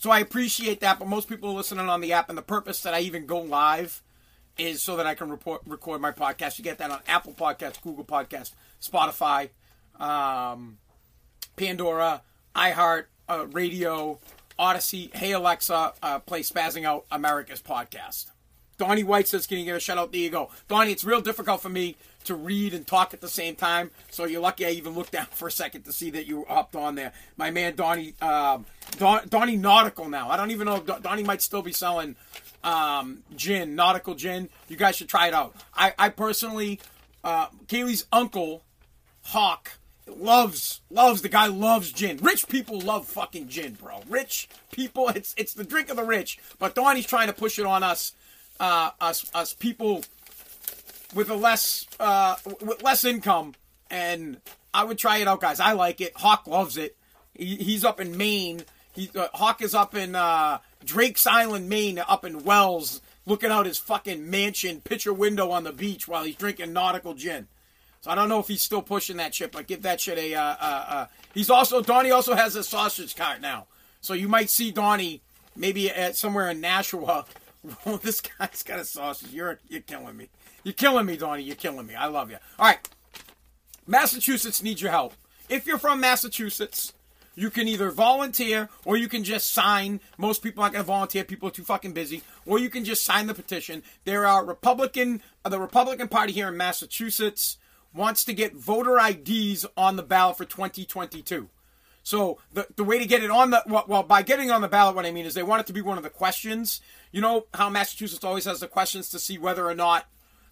So 0.00 0.10
I 0.10 0.20
appreciate 0.20 0.80
that, 0.80 0.98
but 0.98 1.08
most 1.08 1.28
people 1.28 1.50
are 1.50 1.54
listening 1.54 1.90
on 1.90 2.00
the 2.00 2.14
app, 2.14 2.30
and 2.30 2.38
the 2.38 2.42
purpose 2.42 2.80
that 2.84 2.94
I 2.94 3.00
even 3.00 3.26
go 3.26 3.38
live 3.38 4.02
is 4.56 4.80
so 4.80 4.96
that 4.96 5.06
I 5.06 5.14
can 5.14 5.28
report, 5.28 5.60
record 5.66 6.00
my 6.00 6.10
podcast. 6.10 6.56
You 6.56 6.64
get 6.64 6.78
that 6.78 6.90
on 6.90 7.00
Apple 7.06 7.34
Podcasts, 7.34 7.82
Google 7.82 8.06
Podcasts, 8.06 8.52
Spotify, 8.80 9.50
um, 10.02 10.78
Pandora, 11.56 12.22
iHeart, 12.56 13.04
uh, 13.28 13.46
radio, 13.48 14.18
Odyssey. 14.58 15.10
Hey 15.12 15.32
Alexa, 15.32 15.92
uh, 16.02 16.18
play 16.20 16.40
Spazzing 16.40 16.84
Out 16.84 17.04
America's 17.10 17.60
podcast. 17.60 18.30
Donnie 18.80 19.04
White 19.04 19.28
says, 19.28 19.46
"Can 19.46 19.58
you 19.58 19.66
give 19.66 19.76
a 19.76 19.80
shout 19.80 19.98
out?" 19.98 20.10
There 20.10 20.20
you 20.22 20.30
go, 20.30 20.48
Donnie. 20.66 20.90
It's 20.90 21.04
real 21.04 21.20
difficult 21.20 21.60
for 21.60 21.68
me 21.68 21.96
to 22.24 22.34
read 22.34 22.72
and 22.72 22.86
talk 22.86 23.12
at 23.12 23.20
the 23.20 23.28
same 23.28 23.54
time, 23.54 23.90
so 24.10 24.24
you're 24.24 24.40
lucky 24.40 24.64
I 24.64 24.70
even 24.70 24.94
looked 24.94 25.12
down 25.18 25.26
for 25.26 25.48
a 25.48 25.52
second 25.52 25.82
to 25.82 25.92
see 25.92 26.08
that 26.10 26.26
you 26.26 26.46
hopped 26.48 26.74
on 26.74 26.94
there. 26.94 27.12
My 27.36 27.50
man 27.50 27.76
Donnie, 27.76 28.14
um, 28.22 28.64
Don, 28.96 29.28
Donnie 29.28 29.56
Nautical. 29.56 30.08
Now 30.08 30.30
I 30.30 30.38
don't 30.38 30.50
even 30.50 30.66
know 30.66 30.80
Donnie 30.80 31.22
might 31.22 31.42
still 31.42 31.60
be 31.60 31.72
selling 31.72 32.16
um, 32.64 33.22
gin, 33.36 33.74
nautical 33.74 34.14
gin. 34.14 34.48
You 34.68 34.76
guys 34.76 34.96
should 34.96 35.10
try 35.10 35.28
it 35.28 35.34
out. 35.34 35.54
I, 35.74 35.92
I 35.98 36.08
personally, 36.08 36.80
uh, 37.22 37.48
Kaylee's 37.66 38.06
uncle, 38.10 38.62
Hawk 39.24 39.72
loves 40.06 40.80
loves 40.90 41.22
the 41.22 41.28
guy 41.28 41.46
loves 41.46 41.92
gin. 41.92 42.16
Rich 42.18 42.48
people 42.48 42.80
love 42.80 43.06
fucking 43.06 43.48
gin, 43.48 43.74
bro. 43.74 44.00
Rich 44.08 44.48
people, 44.72 45.08
it's 45.10 45.34
it's 45.36 45.54
the 45.54 45.64
drink 45.64 45.90
of 45.90 45.96
the 45.96 46.04
rich. 46.04 46.38
But 46.58 46.74
Donnie's 46.74 47.06
trying 47.06 47.28
to 47.28 47.32
push 47.32 47.58
it 47.58 47.66
on 47.66 47.82
us, 47.82 48.12
uh, 48.60 48.90
us 49.00 49.28
us 49.34 49.54
people 49.54 50.04
with 51.14 51.30
a 51.30 51.34
less 51.34 51.86
uh, 51.98 52.36
with 52.60 52.82
less 52.82 53.04
income. 53.04 53.54
And 53.90 54.40
I 54.72 54.84
would 54.84 54.98
try 54.98 55.18
it 55.18 55.26
out, 55.26 55.40
guys. 55.40 55.58
I 55.58 55.72
like 55.72 56.00
it. 56.00 56.12
Hawk 56.16 56.46
loves 56.46 56.76
it. 56.76 56.96
He, 57.34 57.56
he's 57.56 57.84
up 57.84 58.00
in 58.00 58.16
Maine. 58.16 58.62
He 58.92 59.10
uh, 59.16 59.28
Hawk 59.34 59.62
is 59.62 59.74
up 59.74 59.96
in 59.96 60.14
uh, 60.14 60.58
Drake's 60.84 61.26
Island, 61.26 61.68
Maine, 61.68 61.98
up 61.98 62.24
in 62.24 62.44
Wells, 62.44 63.00
looking 63.26 63.50
out 63.50 63.66
his 63.66 63.78
fucking 63.78 64.30
mansion 64.30 64.80
picture 64.80 65.12
window 65.12 65.50
on 65.50 65.64
the 65.64 65.72
beach 65.72 66.06
while 66.06 66.22
he's 66.22 66.36
drinking 66.36 66.72
nautical 66.72 67.14
gin. 67.14 67.48
So 68.02 68.10
I 68.10 68.14
don't 68.14 68.28
know 68.28 68.38
if 68.38 68.48
he's 68.48 68.62
still 68.62 68.80
pushing 68.80 69.18
that 69.18 69.34
shit, 69.34 69.52
but 69.52 69.66
give 69.66 69.82
that 69.82 70.00
shit 70.00 70.18
a. 70.18 70.34
Uh, 70.34 70.42
uh, 70.60 70.84
uh. 70.88 71.06
He's 71.34 71.50
also 71.50 71.82
Donnie 71.82 72.10
also 72.10 72.34
has 72.34 72.56
a 72.56 72.62
sausage 72.62 73.16
cart 73.16 73.40
now, 73.40 73.66
so 74.00 74.14
you 74.14 74.28
might 74.28 74.50
see 74.50 74.70
Donnie 74.70 75.22
maybe 75.56 75.90
at 75.90 76.16
somewhere 76.16 76.50
in 76.50 76.60
Nashua. 76.60 77.26
This 78.02 78.20
guy's 78.20 78.62
got 78.62 78.78
a 78.80 78.84
sausage. 78.84 79.30
You're 79.32 79.58
you're 79.68 79.82
killing 79.82 80.16
me. 80.16 80.28
You're 80.64 80.74
killing 80.74 81.06
me, 81.06 81.16
Donnie. 81.16 81.42
You're 81.42 81.56
killing 81.56 81.86
me. 81.86 81.94
I 81.94 82.06
love 82.06 82.30
you. 82.30 82.38
All 82.58 82.66
right, 82.66 82.78
Massachusetts 83.86 84.62
needs 84.62 84.80
your 84.80 84.90
help. 84.90 85.14
If 85.48 85.66
you're 85.66 85.78
from 85.78 86.00
Massachusetts, 86.00 86.92
You 87.36 87.48
can 87.48 87.68
either 87.68 87.90
volunteer 87.90 88.68
or 88.84 88.96
you 88.96 89.08
can 89.08 89.24
just 89.24 89.52
sign. 89.52 90.00
Most 90.18 90.42
people 90.42 90.62
aren't 90.62 90.74
going 90.74 90.84
to 90.84 90.86
volunteer. 90.86 91.24
People 91.24 91.48
are 91.48 91.52
too 91.52 91.62
fucking 91.64 91.92
busy. 91.92 92.22
Or 92.44 92.58
you 92.58 92.68
can 92.68 92.84
just 92.84 93.04
sign 93.04 93.28
the 93.28 93.34
petition. 93.34 93.82
There 94.04 94.26
are 94.26 94.44
Republican, 94.44 95.22
uh, 95.44 95.48
the 95.48 95.60
Republican 95.60 96.08
Party 96.08 96.32
here 96.32 96.48
in 96.48 96.56
Massachusetts 96.56 97.56
wants 97.94 98.24
to 98.24 98.34
get 98.34 98.54
voter 98.54 98.98
IDs 98.98 99.64
on 99.76 99.96
the 99.96 100.02
ballot 100.02 100.36
for 100.36 100.44
2022. 100.44 101.48
So 102.10 102.38
the, 102.52 102.66
the 102.74 102.82
way 102.82 102.98
to 102.98 103.06
get 103.06 103.22
it 103.22 103.30
on 103.30 103.50
the 103.50 103.62
well, 103.66 103.84
well 103.86 104.02
by 104.02 104.22
getting 104.22 104.50
on 104.50 104.62
the 104.62 104.68
ballot, 104.68 104.96
what 104.96 105.06
I 105.06 105.12
mean 105.12 105.26
is 105.26 105.34
they 105.34 105.44
want 105.44 105.60
it 105.60 105.68
to 105.68 105.72
be 105.72 105.80
one 105.80 105.96
of 105.96 106.02
the 106.02 106.10
questions. 106.10 106.80
You 107.12 107.20
know 107.20 107.46
how 107.54 107.70
Massachusetts 107.70 108.24
always 108.24 108.46
has 108.46 108.58
the 108.58 108.66
questions 108.66 109.10
to 109.10 109.20
see 109.20 109.38
whether 109.38 109.64
or 109.64 109.76
not 109.76 110.06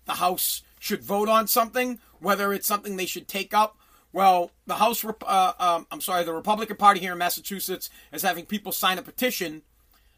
the 0.04 0.12
House 0.12 0.62
should 0.78 1.02
vote 1.02 1.28
on 1.28 1.48
something, 1.48 1.98
whether 2.20 2.52
it's 2.52 2.68
something 2.68 2.96
they 2.96 3.06
should 3.06 3.26
take 3.26 3.52
up. 3.52 3.76
Well, 4.12 4.52
the 4.68 4.76
House, 4.76 5.04
uh, 5.04 5.52
um, 5.58 5.88
I'm 5.90 6.00
sorry, 6.00 6.22
the 6.22 6.32
Republican 6.32 6.76
Party 6.76 7.00
here 7.00 7.10
in 7.10 7.18
Massachusetts 7.18 7.90
is 8.12 8.22
having 8.22 8.46
people 8.46 8.70
sign 8.70 8.96
a 8.96 9.02
petition 9.02 9.62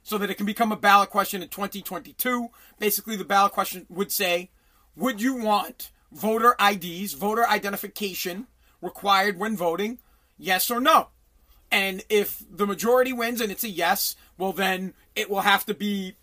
so 0.02 0.18
that 0.18 0.28
it 0.28 0.34
can 0.34 0.44
become 0.44 0.72
a 0.72 0.76
ballot 0.76 1.08
question 1.08 1.42
in 1.42 1.48
2022. 1.48 2.50
Basically, 2.78 3.16
the 3.16 3.24
ballot 3.24 3.52
question 3.52 3.86
would 3.88 4.12
say, 4.12 4.50
would 4.94 5.22
you 5.22 5.36
want 5.36 5.90
voter 6.12 6.54
IDs, 6.60 7.14
voter 7.14 7.48
identification 7.48 8.46
required 8.82 9.38
when 9.38 9.56
voting? 9.56 10.00
Yes 10.36 10.70
or 10.70 10.80
no? 10.80 11.08
And 11.72 12.02
if 12.08 12.42
the 12.50 12.66
majority 12.66 13.12
wins 13.12 13.40
and 13.40 13.52
it's 13.52 13.64
a 13.64 13.68
yes, 13.68 14.16
well, 14.36 14.52
then 14.52 14.94
it 15.14 15.30
will 15.30 15.42
have 15.42 15.64
to 15.66 15.74
be 15.74 16.16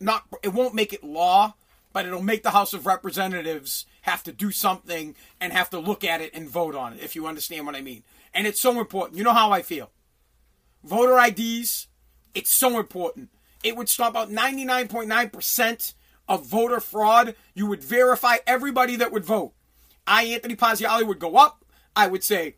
not, 0.00 0.24
it 0.42 0.52
won't 0.52 0.74
make 0.74 0.92
it 0.92 1.04
law, 1.04 1.54
but 1.92 2.06
it'll 2.06 2.22
make 2.22 2.42
the 2.42 2.50
House 2.50 2.72
of 2.72 2.86
Representatives 2.86 3.86
have 4.02 4.22
to 4.24 4.32
do 4.32 4.50
something 4.50 5.14
and 5.40 5.52
have 5.52 5.70
to 5.70 5.78
look 5.78 6.04
at 6.04 6.20
it 6.20 6.34
and 6.34 6.48
vote 6.48 6.74
on 6.74 6.94
it, 6.94 7.02
if 7.02 7.14
you 7.14 7.26
understand 7.26 7.66
what 7.66 7.76
I 7.76 7.80
mean. 7.80 8.02
And 8.34 8.46
it's 8.46 8.60
so 8.60 8.80
important. 8.80 9.18
You 9.18 9.24
know 9.24 9.32
how 9.32 9.50
I 9.50 9.62
feel. 9.62 9.90
Voter 10.82 11.18
IDs, 11.18 11.86
it's 12.34 12.52
so 12.52 12.78
important. 12.78 13.30
It 13.62 13.76
would 13.76 13.88
stop 13.88 14.16
out 14.16 14.30
99.9% 14.30 15.94
of 16.28 16.46
voter 16.46 16.80
fraud. 16.80 17.34
You 17.54 17.66
would 17.66 17.84
verify 17.84 18.36
everybody 18.46 18.96
that 18.96 19.12
would 19.12 19.24
vote. 19.24 19.52
I, 20.06 20.24
Anthony 20.24 20.56
Parziale, 20.56 21.06
would 21.06 21.20
go 21.20 21.36
up. 21.36 21.64
I 21.94 22.06
would 22.06 22.24
say, 22.24 22.56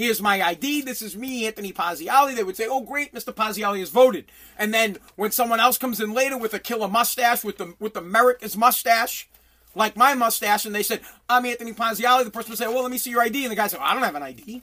Here's 0.00 0.22
my 0.22 0.40
ID. 0.40 0.80
This 0.80 1.02
is 1.02 1.14
me, 1.14 1.46
Anthony 1.46 1.74
Parziale. 1.74 2.34
They 2.34 2.42
would 2.42 2.56
say, 2.56 2.66
"Oh, 2.66 2.80
great, 2.80 3.12
Mr. 3.12 3.34
Parziale 3.34 3.80
has 3.80 3.90
voted." 3.90 4.32
And 4.56 4.72
then 4.72 4.96
when 5.14 5.30
someone 5.30 5.60
else 5.60 5.76
comes 5.76 6.00
in 6.00 6.14
later 6.14 6.38
with 6.38 6.54
a 6.54 6.58
killer 6.58 6.88
mustache, 6.88 7.44
with 7.44 7.58
the 7.58 7.74
with 7.78 7.92
the 7.92 8.00
America's 8.00 8.56
mustache, 8.56 9.28
like 9.74 9.98
my 9.98 10.14
mustache, 10.14 10.64
and 10.64 10.74
they 10.74 10.82
said, 10.82 11.02
"I'm 11.28 11.44
Anthony 11.44 11.74
Parziale," 11.74 12.24
the 12.24 12.30
person 12.30 12.52
would 12.52 12.58
say, 12.58 12.66
"Well, 12.66 12.80
let 12.80 12.90
me 12.90 12.96
see 12.96 13.10
your 13.10 13.20
ID." 13.20 13.44
And 13.44 13.52
the 13.52 13.56
guy 13.56 13.66
said, 13.66 13.80
"I 13.82 13.92
don't 13.92 14.02
have 14.02 14.14
an 14.14 14.22
ID, 14.22 14.62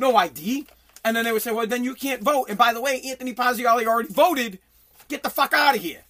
no 0.00 0.16
ID." 0.16 0.66
And 1.04 1.16
then 1.16 1.26
they 1.26 1.30
would 1.30 1.42
say, 1.42 1.52
"Well, 1.52 1.68
then 1.68 1.84
you 1.84 1.94
can't 1.94 2.20
vote." 2.20 2.46
And 2.48 2.58
by 2.58 2.72
the 2.72 2.80
way, 2.80 3.00
Anthony 3.02 3.34
Parziale 3.34 3.86
already 3.86 4.12
voted. 4.12 4.58
Get 5.06 5.22
the 5.22 5.30
fuck 5.30 5.52
out 5.52 5.76
of 5.76 5.82
here. 5.82 6.06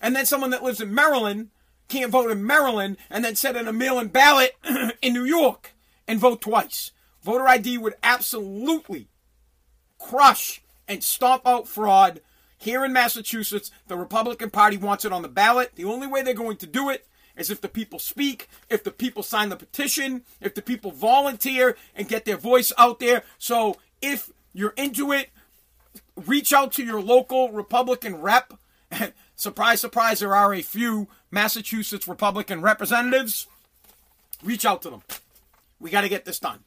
And 0.00 0.14
then 0.14 0.24
someone 0.24 0.50
that 0.50 0.62
lives 0.62 0.80
in 0.80 0.94
Maryland 0.94 1.50
can't 1.88 2.12
vote 2.12 2.30
in 2.30 2.46
Maryland, 2.46 2.96
and 3.10 3.24
then 3.24 3.34
send 3.34 3.56
in 3.56 3.66
a 3.66 3.72
mail-in 3.72 4.06
ballot 4.06 4.54
in 5.02 5.14
New 5.14 5.24
York 5.24 5.72
and 6.06 6.20
vote 6.20 6.40
twice. 6.40 6.92
Voter 7.22 7.48
ID 7.48 7.78
would 7.78 7.94
absolutely 8.02 9.08
crush 9.98 10.62
and 10.86 11.02
stomp 11.02 11.46
out 11.46 11.68
fraud 11.68 12.20
here 12.56 12.84
in 12.84 12.92
Massachusetts. 12.92 13.70
The 13.86 13.96
Republican 13.96 14.50
Party 14.50 14.76
wants 14.76 15.04
it 15.04 15.12
on 15.12 15.22
the 15.22 15.28
ballot. 15.28 15.72
The 15.74 15.84
only 15.84 16.06
way 16.06 16.22
they're 16.22 16.34
going 16.34 16.56
to 16.58 16.66
do 16.66 16.90
it 16.90 17.06
is 17.36 17.50
if 17.50 17.60
the 17.60 17.68
people 17.68 17.98
speak, 17.98 18.48
if 18.68 18.82
the 18.82 18.90
people 18.90 19.22
sign 19.22 19.48
the 19.48 19.56
petition, 19.56 20.22
if 20.40 20.54
the 20.54 20.62
people 20.62 20.90
volunteer 20.90 21.76
and 21.94 22.08
get 22.08 22.24
their 22.24 22.36
voice 22.36 22.72
out 22.76 22.98
there. 22.98 23.22
So 23.38 23.76
if 24.02 24.30
you're 24.52 24.74
into 24.76 25.12
it, 25.12 25.30
reach 26.16 26.52
out 26.52 26.72
to 26.72 26.84
your 26.84 27.00
local 27.00 27.52
Republican 27.52 28.20
rep. 28.20 28.54
surprise, 29.36 29.80
surprise, 29.80 30.20
there 30.20 30.34
are 30.34 30.52
a 30.52 30.62
few 30.62 31.08
Massachusetts 31.30 32.08
Republican 32.08 32.60
representatives. 32.60 33.46
Reach 34.42 34.64
out 34.64 34.82
to 34.82 34.90
them. 34.90 35.02
We 35.80 35.90
got 35.90 36.00
to 36.00 36.08
get 36.08 36.24
this 36.24 36.40
done. 36.40 36.64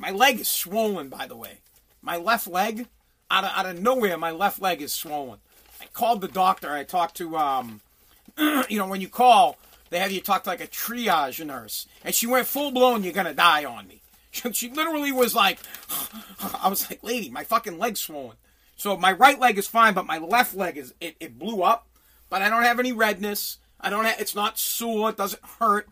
My 0.00 0.10
leg 0.10 0.40
is 0.40 0.48
swollen, 0.48 1.10
by 1.10 1.26
the 1.26 1.36
way. 1.36 1.58
My 2.00 2.16
left 2.16 2.46
leg, 2.46 2.88
out 3.30 3.44
of, 3.44 3.50
out 3.54 3.66
of 3.66 3.82
nowhere, 3.82 4.16
my 4.16 4.30
left 4.30 4.58
leg 4.58 4.80
is 4.80 4.94
swollen. 4.94 5.40
I 5.78 5.84
called 5.92 6.22
the 6.22 6.28
doctor. 6.28 6.72
I 6.72 6.84
talked 6.84 7.18
to, 7.18 7.36
um, 7.36 7.82
you 8.38 8.78
know, 8.78 8.86
when 8.86 9.02
you 9.02 9.10
call, 9.10 9.58
they 9.90 9.98
have 9.98 10.10
you 10.10 10.22
talk 10.22 10.44
to 10.44 10.48
like 10.48 10.64
a 10.64 10.66
triage 10.66 11.44
nurse. 11.44 11.86
And 12.02 12.14
she 12.14 12.26
went 12.26 12.46
full 12.46 12.70
blown, 12.70 13.04
you're 13.04 13.12
going 13.12 13.26
to 13.26 13.34
die 13.34 13.64
on 13.64 13.86
me. 13.86 14.00
She 14.52 14.70
literally 14.70 15.12
was 15.12 15.34
like, 15.34 15.58
I 16.62 16.68
was 16.68 16.88
like, 16.88 17.04
lady, 17.04 17.28
my 17.28 17.44
fucking 17.44 17.76
leg's 17.78 18.00
swollen. 18.00 18.36
So 18.76 18.96
my 18.96 19.12
right 19.12 19.38
leg 19.38 19.58
is 19.58 19.68
fine, 19.68 19.92
but 19.92 20.06
my 20.06 20.16
left 20.16 20.54
leg 20.54 20.78
is, 20.78 20.94
it, 20.98 21.16
it 21.20 21.38
blew 21.38 21.62
up. 21.62 21.86
But 22.30 22.40
I 22.40 22.48
don't 22.48 22.62
have 22.62 22.80
any 22.80 22.92
redness. 22.92 23.58
I 23.78 23.90
don't 23.90 24.06
have, 24.06 24.18
it's 24.18 24.34
not 24.34 24.58
sore. 24.58 25.10
It 25.10 25.18
doesn't 25.18 25.44
hurt. 25.58 25.90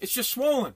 It's 0.00 0.12
just 0.12 0.30
swollen. 0.30 0.74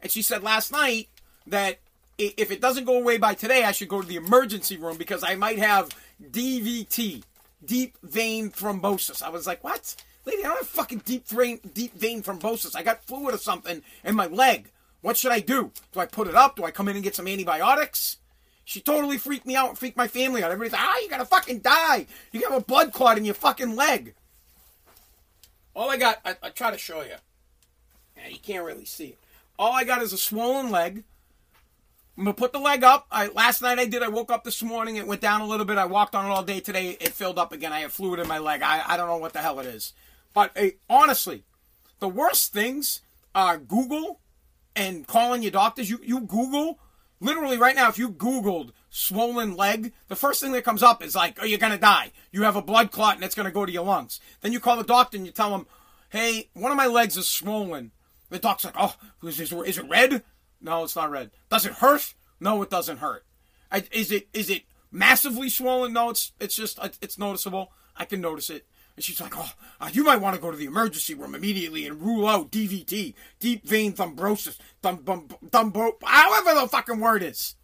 And 0.00 0.10
she 0.10 0.22
said 0.22 0.42
last 0.42 0.72
night 0.72 1.08
that 1.46 1.78
if 2.20 2.50
it 2.50 2.60
doesn't 2.60 2.84
go 2.84 2.98
away 2.98 3.18
by 3.18 3.34
today, 3.34 3.64
I 3.64 3.72
should 3.72 3.88
go 3.88 4.00
to 4.00 4.06
the 4.06 4.16
emergency 4.16 4.76
room 4.76 4.96
because 4.96 5.24
I 5.24 5.34
might 5.34 5.58
have 5.58 5.90
DVT, 6.22 7.22
deep 7.64 7.96
vein 8.02 8.50
thrombosis. 8.50 9.22
I 9.22 9.30
was 9.30 9.46
like, 9.46 9.64
what? 9.64 9.96
Lady, 10.24 10.44
I 10.44 10.48
don't 10.48 10.58
have 10.58 10.68
fucking 10.68 11.02
deep 11.04 11.26
vein, 11.28 11.60
deep 11.72 11.94
vein 11.94 12.22
thrombosis. 12.22 12.76
I 12.76 12.82
got 12.82 13.04
fluid 13.04 13.34
or 13.34 13.38
something 13.38 13.82
in 14.04 14.14
my 14.14 14.26
leg. 14.26 14.70
What 15.00 15.16
should 15.16 15.32
I 15.32 15.40
do? 15.40 15.72
Do 15.92 16.00
I 16.00 16.06
put 16.06 16.28
it 16.28 16.34
up? 16.34 16.56
Do 16.56 16.64
I 16.64 16.70
come 16.70 16.88
in 16.88 16.96
and 16.96 17.04
get 17.04 17.14
some 17.14 17.26
antibiotics? 17.26 18.18
She 18.64 18.80
totally 18.80 19.18
freaked 19.18 19.46
me 19.46 19.56
out 19.56 19.70
and 19.70 19.78
freaked 19.78 19.96
my 19.96 20.06
family 20.06 20.44
out. 20.44 20.52
Everybody's 20.52 20.72
like, 20.72 20.82
ah, 20.82 20.98
you're 21.00 21.10
gonna 21.10 21.24
fucking 21.24 21.60
die. 21.60 22.06
You 22.32 22.42
have 22.42 22.52
a 22.52 22.64
blood 22.64 22.92
clot 22.92 23.18
in 23.18 23.24
your 23.24 23.34
fucking 23.34 23.74
leg. 23.74 24.14
All 25.74 25.90
I 25.90 25.96
got, 25.96 26.18
I, 26.24 26.36
I 26.42 26.50
try 26.50 26.70
to 26.70 26.78
show 26.78 27.02
you. 27.02 27.14
Yeah, 28.16 28.28
you 28.28 28.38
can't 28.38 28.64
really 28.64 28.84
see 28.84 29.06
it. 29.06 29.18
All 29.58 29.72
I 29.72 29.84
got 29.84 30.02
is 30.02 30.12
a 30.12 30.18
swollen 30.18 30.70
leg 30.70 31.04
I'm 32.16 32.24
gonna 32.24 32.34
put 32.34 32.52
the 32.52 32.58
leg 32.58 32.84
up. 32.84 33.06
I 33.10 33.28
last 33.28 33.62
night 33.62 33.78
I 33.78 33.86
did. 33.86 34.02
I 34.02 34.08
woke 34.08 34.30
up 34.30 34.44
this 34.44 34.62
morning. 34.62 34.96
It 34.96 35.06
went 35.06 35.20
down 35.20 35.40
a 35.40 35.46
little 35.46 35.64
bit. 35.64 35.78
I 35.78 35.86
walked 35.86 36.14
on 36.14 36.26
it 36.26 36.28
all 36.28 36.42
day 36.42 36.60
today. 36.60 36.96
It 37.00 37.14
filled 37.14 37.38
up 37.38 37.52
again. 37.52 37.72
I 37.72 37.80
have 37.80 37.92
fluid 37.92 38.20
in 38.20 38.28
my 38.28 38.38
leg. 38.38 38.62
I, 38.62 38.82
I 38.86 38.96
don't 38.96 39.08
know 39.08 39.16
what 39.16 39.32
the 39.32 39.40
hell 39.40 39.58
it 39.60 39.66
is. 39.66 39.94
But 40.34 40.52
hey, 40.54 40.76
honestly, 40.88 41.44
the 41.98 42.08
worst 42.08 42.52
things 42.52 43.00
are 43.34 43.56
Google 43.56 44.20
and 44.76 45.06
calling 45.06 45.42
your 45.42 45.52
doctors. 45.52 45.88
You 45.88 46.00
you 46.02 46.20
Google 46.20 46.78
literally 47.20 47.56
right 47.56 47.76
now. 47.76 47.88
If 47.88 47.98
you 47.98 48.10
Googled 48.10 48.72
swollen 48.90 49.56
leg, 49.56 49.92
the 50.08 50.16
first 50.16 50.40
thing 50.40 50.52
that 50.52 50.64
comes 50.64 50.82
up 50.82 51.02
is 51.02 51.14
like, 51.14 51.38
"Oh, 51.40 51.44
you're 51.44 51.58
gonna 51.58 51.78
die. 51.78 52.12
You 52.32 52.42
have 52.42 52.56
a 52.56 52.62
blood 52.62 52.90
clot 52.90 53.14
and 53.14 53.24
it's 53.24 53.34
gonna 53.34 53.50
go 53.50 53.64
to 53.64 53.72
your 53.72 53.84
lungs." 53.84 54.20
Then 54.40 54.52
you 54.52 54.60
call 54.60 54.76
the 54.76 54.84
doctor 54.84 55.16
and 55.16 55.24
you 55.24 55.32
tell 55.32 55.50
them, 55.50 55.66
"Hey, 56.10 56.50
one 56.52 56.70
of 56.70 56.76
my 56.76 56.86
legs 56.86 57.16
is 57.16 57.28
swollen." 57.28 57.92
The 58.28 58.38
doctor's 58.38 58.74
like, 58.74 58.76
"Oh, 58.78 58.94
is, 59.26 59.40
is, 59.40 59.52
is 59.52 59.78
it 59.78 59.88
red?" 59.88 60.22
No, 60.60 60.84
it's 60.84 60.96
not 60.96 61.10
red. 61.10 61.30
Does 61.50 61.66
it 61.66 61.74
hurt? 61.74 62.14
No, 62.38 62.62
it 62.62 62.70
doesn't 62.70 62.98
hurt. 62.98 63.24
I, 63.70 63.84
is 63.92 64.10
it 64.10 64.28
is 64.32 64.50
it 64.50 64.64
massively 64.90 65.48
swollen? 65.48 65.92
No, 65.92 66.10
it's 66.10 66.32
it's 66.40 66.56
just 66.56 66.78
it's 67.00 67.18
noticeable. 67.18 67.72
I 67.96 68.04
can 68.04 68.20
notice 68.20 68.50
it. 68.50 68.66
And 68.96 69.04
she's 69.04 69.20
like, 69.20 69.36
oh, 69.36 69.52
uh, 69.80 69.88
you 69.92 70.04
might 70.04 70.20
want 70.20 70.34
to 70.34 70.42
go 70.42 70.50
to 70.50 70.56
the 70.56 70.66
emergency 70.66 71.14
room 71.14 71.34
immediately 71.34 71.86
and 71.86 72.02
rule 72.02 72.26
out 72.26 72.50
DVT, 72.50 73.14
deep 73.38 73.66
vein 73.66 73.92
thrombosis, 73.92 74.58
thumb, 74.82 74.98
thumb, 74.98 75.28
thumb, 75.50 75.72
however 76.02 76.60
the 76.60 76.68
fucking 76.68 77.00
word 77.00 77.22
is. 77.22 77.54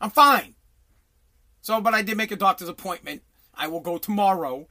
I'm 0.00 0.10
fine. 0.10 0.54
So, 1.60 1.80
but 1.80 1.92
I 1.92 2.02
did 2.02 2.16
make 2.16 2.30
a 2.30 2.36
doctor's 2.36 2.68
appointment. 2.68 3.22
I 3.54 3.66
will 3.66 3.80
go 3.80 3.98
tomorrow 3.98 4.68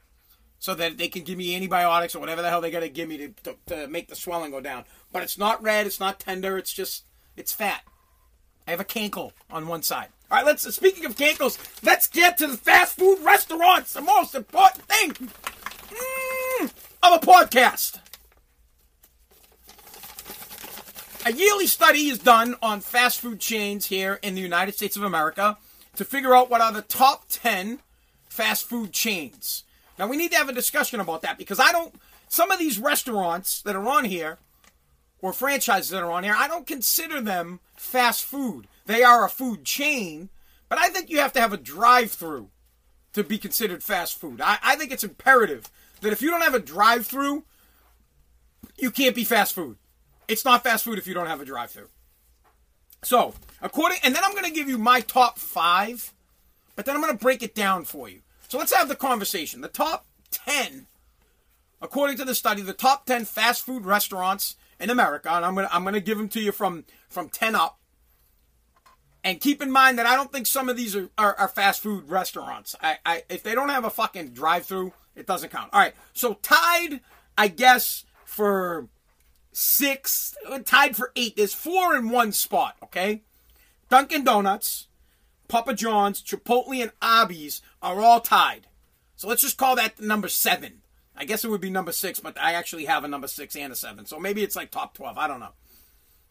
so 0.58 0.74
that 0.74 0.98
they 0.98 1.08
can 1.08 1.22
give 1.22 1.38
me 1.38 1.54
antibiotics 1.54 2.14
or 2.14 2.18
whatever 2.18 2.42
the 2.42 2.50
hell 2.50 2.60
they 2.60 2.70
got 2.70 2.80
to 2.80 2.88
give 2.88 3.08
me 3.08 3.16
to, 3.16 3.28
to, 3.44 3.56
to 3.66 3.88
make 3.88 4.08
the 4.08 4.16
swelling 4.16 4.50
go 4.50 4.60
down. 4.60 4.84
But 5.12 5.22
it's 5.22 5.38
not 5.38 5.62
red, 5.62 5.86
it's 5.86 6.00
not 6.00 6.18
tender, 6.18 6.58
it's 6.58 6.72
just 6.72 7.04
it's 7.40 7.52
fat. 7.52 7.82
I 8.68 8.70
have 8.70 8.80
a 8.80 8.84
cankle 8.84 9.32
on 9.50 9.66
one 9.66 9.82
side. 9.82 10.08
All 10.30 10.36
right, 10.36 10.46
let's. 10.46 10.62
Speaking 10.72 11.06
of 11.06 11.16
cankles, 11.16 11.58
let's 11.82 12.06
get 12.06 12.38
to 12.38 12.46
the 12.46 12.56
fast 12.56 12.96
food 12.96 13.18
restaurants. 13.24 13.94
The 13.94 14.02
most 14.02 14.34
important 14.36 14.84
thing 14.84 15.10
mm, 15.10 16.72
of 17.02 17.22
a 17.22 17.26
podcast. 17.26 17.98
A 21.26 21.32
yearly 21.32 21.66
study 21.66 22.08
is 22.08 22.18
done 22.18 22.54
on 22.62 22.80
fast 22.80 23.20
food 23.20 23.40
chains 23.40 23.86
here 23.86 24.20
in 24.22 24.34
the 24.34 24.40
United 24.40 24.74
States 24.74 24.96
of 24.96 25.02
America 25.02 25.58
to 25.96 26.04
figure 26.04 26.34
out 26.34 26.48
what 26.48 26.60
are 26.60 26.72
the 26.72 26.82
top 26.82 27.24
10 27.28 27.80
fast 28.28 28.66
food 28.66 28.92
chains. 28.92 29.64
Now, 29.98 30.06
we 30.06 30.16
need 30.16 30.30
to 30.30 30.38
have 30.38 30.48
a 30.48 30.54
discussion 30.54 31.00
about 31.00 31.22
that 31.22 31.38
because 31.38 31.58
I 31.58 31.72
don't. 31.72 31.94
Some 32.28 32.50
of 32.50 32.58
these 32.60 32.78
restaurants 32.78 33.60
that 33.62 33.74
are 33.74 33.88
on 33.88 34.04
here 34.04 34.38
or 35.22 35.32
franchises 35.32 35.90
that 35.90 36.02
are 36.02 36.10
on 36.10 36.24
here, 36.24 36.34
I 36.36 36.48
don't 36.48 36.66
consider 36.66 37.20
them 37.20 37.60
fast 37.76 38.24
food. 38.24 38.66
They 38.86 39.02
are 39.02 39.24
a 39.24 39.28
food 39.28 39.64
chain, 39.64 40.30
but 40.68 40.78
I 40.78 40.88
think 40.88 41.10
you 41.10 41.18
have 41.18 41.32
to 41.34 41.40
have 41.40 41.52
a 41.52 41.58
drive 41.58 42.12
through 42.12 42.50
to 43.12 43.24
be 43.24 43.38
considered 43.38 43.82
fast 43.82 44.18
food. 44.18 44.40
I, 44.40 44.58
I 44.62 44.76
think 44.76 44.92
it's 44.92 45.04
imperative 45.04 45.70
that 46.00 46.12
if 46.12 46.22
you 46.22 46.30
don't 46.30 46.42
have 46.42 46.54
a 46.54 46.60
drive 46.60 47.06
through, 47.06 47.44
you 48.76 48.90
can't 48.90 49.14
be 49.14 49.24
fast 49.24 49.54
food. 49.54 49.76
It's 50.28 50.44
not 50.44 50.62
fast 50.62 50.84
food 50.84 50.98
if 50.98 51.06
you 51.06 51.14
don't 51.14 51.26
have 51.26 51.40
a 51.40 51.44
drive 51.44 51.70
through. 51.70 51.88
So, 53.02 53.34
according, 53.60 53.98
and 54.02 54.14
then 54.14 54.22
I'm 54.24 54.32
going 54.32 54.44
to 54.44 54.50
give 54.50 54.68
you 54.68 54.78
my 54.78 55.00
top 55.00 55.38
five, 55.38 56.12
but 56.76 56.84
then 56.84 56.94
I'm 56.94 57.02
going 57.02 57.16
to 57.16 57.22
break 57.22 57.42
it 57.42 57.54
down 57.54 57.84
for 57.84 58.08
you. 58.08 58.20
So 58.48 58.58
let's 58.58 58.74
have 58.74 58.88
the 58.88 58.96
conversation. 58.96 59.60
The 59.60 59.68
top 59.68 60.06
10, 60.30 60.86
according 61.80 62.16
to 62.18 62.24
the 62.24 62.34
study, 62.34 62.62
the 62.62 62.72
top 62.72 63.06
10 63.06 63.24
fast 63.24 63.64
food 63.64 63.84
restaurants 63.84 64.56
in 64.80 64.90
America, 64.90 65.30
and 65.30 65.44
I'm 65.44 65.54
to, 65.56 65.74
I'm 65.74 65.84
to 65.84 66.00
give 66.00 66.18
them 66.18 66.28
to 66.30 66.40
you 66.40 66.52
from, 66.52 66.84
from 67.08 67.28
10 67.28 67.54
up. 67.54 67.78
And 69.22 69.38
keep 69.38 69.62
in 69.62 69.70
mind 69.70 69.98
that 69.98 70.06
I 70.06 70.16
don't 70.16 70.32
think 70.32 70.46
some 70.46 70.70
of 70.70 70.76
these 70.76 70.96
are, 70.96 71.10
are, 71.18 71.34
are 71.34 71.48
fast 71.48 71.82
food 71.82 72.08
restaurants. 72.08 72.74
I, 72.82 72.98
I, 73.04 73.22
if 73.28 73.42
they 73.42 73.54
don't 73.54 73.68
have 73.68 73.84
a 73.84 73.90
fucking 73.90 74.30
drive 74.30 74.64
through, 74.64 74.92
it 75.14 75.26
doesn't 75.26 75.50
count. 75.50 75.70
All 75.74 75.80
right. 75.80 75.94
So 76.14 76.34
tied, 76.42 77.00
I 77.36 77.48
guess, 77.48 78.04
for 78.24 78.88
six, 79.52 80.34
uh, 80.48 80.60
tied 80.64 80.96
for 80.96 81.12
eight. 81.16 81.36
There's 81.36 81.52
four 81.52 81.94
in 81.94 82.08
one 82.08 82.32
spot, 82.32 82.76
okay? 82.82 83.22
Dunkin' 83.90 84.24
Donuts, 84.24 84.86
Papa 85.48 85.74
John's, 85.74 86.22
Chipotle, 86.22 86.80
and 86.80 86.92
Arby's 87.02 87.60
are 87.82 88.00
all 88.00 88.20
tied. 88.20 88.68
So 89.16 89.28
let's 89.28 89.42
just 89.42 89.58
call 89.58 89.76
that 89.76 90.00
number 90.00 90.28
seven. 90.28 90.80
I 91.20 91.24
guess 91.24 91.44
it 91.44 91.50
would 91.50 91.60
be 91.60 91.68
number 91.68 91.92
six, 91.92 92.18
but 92.18 92.40
I 92.40 92.54
actually 92.54 92.86
have 92.86 93.04
a 93.04 93.08
number 93.08 93.28
six 93.28 93.54
and 93.54 93.70
a 93.70 93.76
seven. 93.76 94.06
So 94.06 94.18
maybe 94.18 94.42
it's 94.42 94.56
like 94.56 94.70
top 94.70 94.94
12. 94.94 95.18
I 95.18 95.28
don't 95.28 95.40
know. 95.40 95.52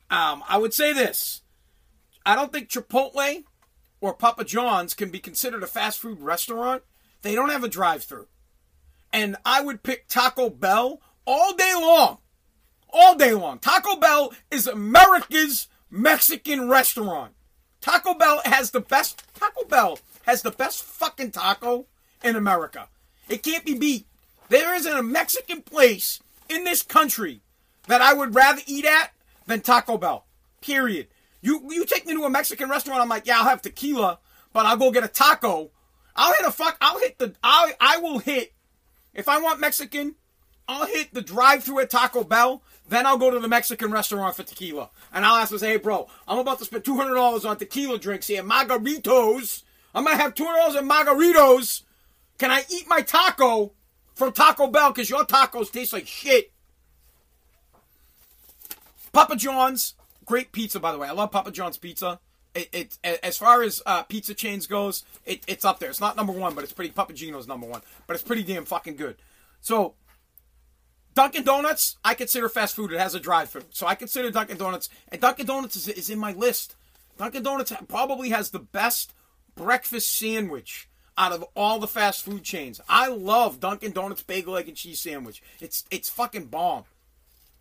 Um, 0.09 0.43
I 0.49 0.57
would 0.57 0.73
say 0.73 0.93
this 0.93 1.43
I 2.25 2.35
don't 2.35 2.51
think 2.51 2.69
Chipotle 2.69 3.43
or 4.01 4.15
Papa 4.15 4.43
John's 4.43 4.95
can 4.95 5.11
be 5.11 5.19
considered 5.19 5.61
a 5.61 5.67
fast 5.67 5.99
food 5.99 6.19
restaurant. 6.19 6.81
They 7.21 7.35
don't 7.35 7.51
have 7.51 7.63
a 7.63 7.69
drive 7.69 8.03
through. 8.03 8.29
And 9.13 9.35
I 9.45 9.61
would 9.61 9.83
pick 9.83 10.07
Taco 10.07 10.49
Bell 10.49 11.01
all 11.23 11.53
day 11.53 11.73
long. 11.75 12.17
All 12.91 13.15
day 13.15 13.33
long. 13.33 13.59
Taco 13.59 13.95
Bell 13.95 14.33
is 14.49 14.65
America's 14.65 15.67
Mexican 15.91 16.67
restaurant. 16.67 17.33
Taco 17.79 18.15
Bell 18.15 18.41
has 18.43 18.71
the 18.71 18.81
best 18.81 19.23
Taco 19.35 19.65
Bell 19.65 19.99
has 20.23 20.41
the 20.41 20.51
best 20.51 20.81
fucking 20.81 21.29
taco 21.29 21.85
in 22.23 22.35
America. 22.35 22.87
It 23.27 23.43
can't 23.43 23.63
be 23.63 23.75
beat. 23.75 24.07
There 24.49 24.75
isn't 24.75 24.97
a 24.97 25.03
Mexican 25.03 25.61
place 25.61 26.21
in 26.49 26.63
this 26.63 26.81
country 26.81 27.41
that 27.87 28.01
I 28.01 28.13
would 28.13 28.35
rather 28.35 28.61
eat 28.65 28.85
at 28.85 29.11
than 29.45 29.61
Taco 29.61 29.97
Bell. 29.97 30.25
Period. 30.61 31.07
You 31.41 31.65
you 31.71 31.85
take 31.85 32.05
me 32.05 32.13
to 32.13 32.23
a 32.23 32.29
Mexican 32.29 32.69
restaurant, 32.69 32.99
I'm 32.99 33.09
like, 33.09 33.25
yeah, 33.25 33.37
I'll 33.39 33.45
have 33.45 33.61
tequila, 33.61 34.19
but 34.51 34.65
I'll 34.65 34.77
go 34.77 34.91
get 34.91 35.03
a 35.03 35.07
taco. 35.07 35.71
I'll 36.15 36.33
hit 36.33 36.45
a 36.45 36.51
fuck. 36.51 36.77
I'll 36.81 36.99
hit 36.99 37.17
the. 37.17 37.33
I 37.41 37.73
I 37.79 37.97
will 37.97 38.19
hit. 38.19 38.53
If 39.13 39.29
I 39.29 39.39
want 39.39 39.59
Mexican, 39.59 40.15
I'll 40.67 40.85
hit 40.85 41.13
the 41.13 41.21
drive-through 41.21 41.79
at 41.79 41.89
Taco 41.89 42.23
Bell. 42.23 42.61
Then 42.87 43.05
I'll 43.05 43.17
go 43.17 43.31
to 43.31 43.39
the 43.39 43.47
Mexican 43.47 43.91
restaurant 43.91 44.35
for 44.35 44.43
tequila, 44.43 44.89
and 45.13 45.25
I'll 45.25 45.37
ask 45.37 45.51
them, 45.51 45.59
"Hey, 45.59 45.77
bro, 45.77 46.07
I'm 46.27 46.39
about 46.39 46.59
to 46.59 46.65
spend 46.65 46.83
two 46.83 46.97
hundred 46.97 47.15
dollars 47.15 47.45
on 47.45 47.57
tequila 47.57 47.99
drinks 47.99 48.27
here, 48.27 48.43
margaritos. 48.43 49.63
I'm 49.95 50.03
gonna 50.03 50.17
have 50.17 50.35
two 50.35 50.45
hundred 50.45 50.59
dollars 50.59 50.75
in 50.75 50.89
margaritos. 50.89 51.83
Can 52.37 52.51
I 52.51 52.63
eat 52.69 52.87
my 52.87 53.01
taco 53.01 53.73
from 54.19 54.33
Taco 54.33 54.67
Bell? 54.67 54.91
Because 54.91 55.09
your 55.09 55.25
tacos 55.25 55.71
taste 55.71 55.93
like 55.93 56.05
shit." 56.05 56.51
Papa 59.11 59.35
John's, 59.35 59.95
great 60.25 60.51
pizza, 60.51 60.79
by 60.79 60.91
the 60.91 60.99
way. 60.99 61.07
I 61.07 61.11
love 61.11 61.31
Papa 61.31 61.51
John's 61.51 61.77
pizza. 61.77 62.19
It, 62.53 62.69
it 63.03 63.19
as 63.23 63.37
far 63.37 63.63
as 63.63 63.81
uh, 63.85 64.03
pizza 64.03 64.33
chains 64.33 64.67
goes, 64.67 65.03
it, 65.25 65.43
it's 65.47 65.65
up 65.65 65.79
there. 65.79 65.89
It's 65.89 66.01
not 66.01 66.17
number 66.17 66.33
one, 66.33 66.53
but 66.53 66.63
it's 66.63 66.73
pretty. 66.73 66.91
Papa 66.91 67.13
Gino's 67.13 67.47
number 67.47 67.65
one, 67.65 67.81
but 68.05 68.15
it's 68.15 68.23
pretty 68.23 68.43
damn 68.43 68.65
fucking 68.65 68.97
good. 68.97 69.15
So, 69.61 69.95
Dunkin' 71.13 71.43
Donuts, 71.43 71.97
I 72.03 72.13
consider 72.13 72.49
fast 72.49 72.75
food. 72.75 72.91
It 72.91 72.99
has 72.99 73.15
a 73.15 73.19
drive-through, 73.19 73.63
so 73.71 73.87
I 73.87 73.95
consider 73.95 74.31
Dunkin' 74.31 74.57
Donuts, 74.57 74.89
and 75.11 75.21
Dunkin' 75.21 75.45
Donuts 75.45 75.75
is, 75.75 75.87
is 75.87 76.09
in 76.09 76.19
my 76.19 76.33
list. 76.33 76.75
Dunkin' 77.17 77.43
Donuts 77.43 77.71
probably 77.87 78.29
has 78.29 78.49
the 78.49 78.59
best 78.59 79.13
breakfast 79.55 80.11
sandwich 80.15 80.88
out 81.19 81.33
of 81.33 81.45
all 81.55 81.79
the 81.79 81.87
fast 81.87 82.23
food 82.23 82.43
chains. 82.43 82.79
I 82.87 83.09
love 83.09 83.59
Dunkin' 83.59 83.91
Donuts 83.91 84.23
bagel 84.23 84.55
egg 84.55 84.69
and 84.69 84.77
cheese 84.77 85.01
sandwich. 85.01 85.43
It's 85.59 85.83
it's 85.91 86.09
fucking 86.09 86.45
bomb. 86.45 86.85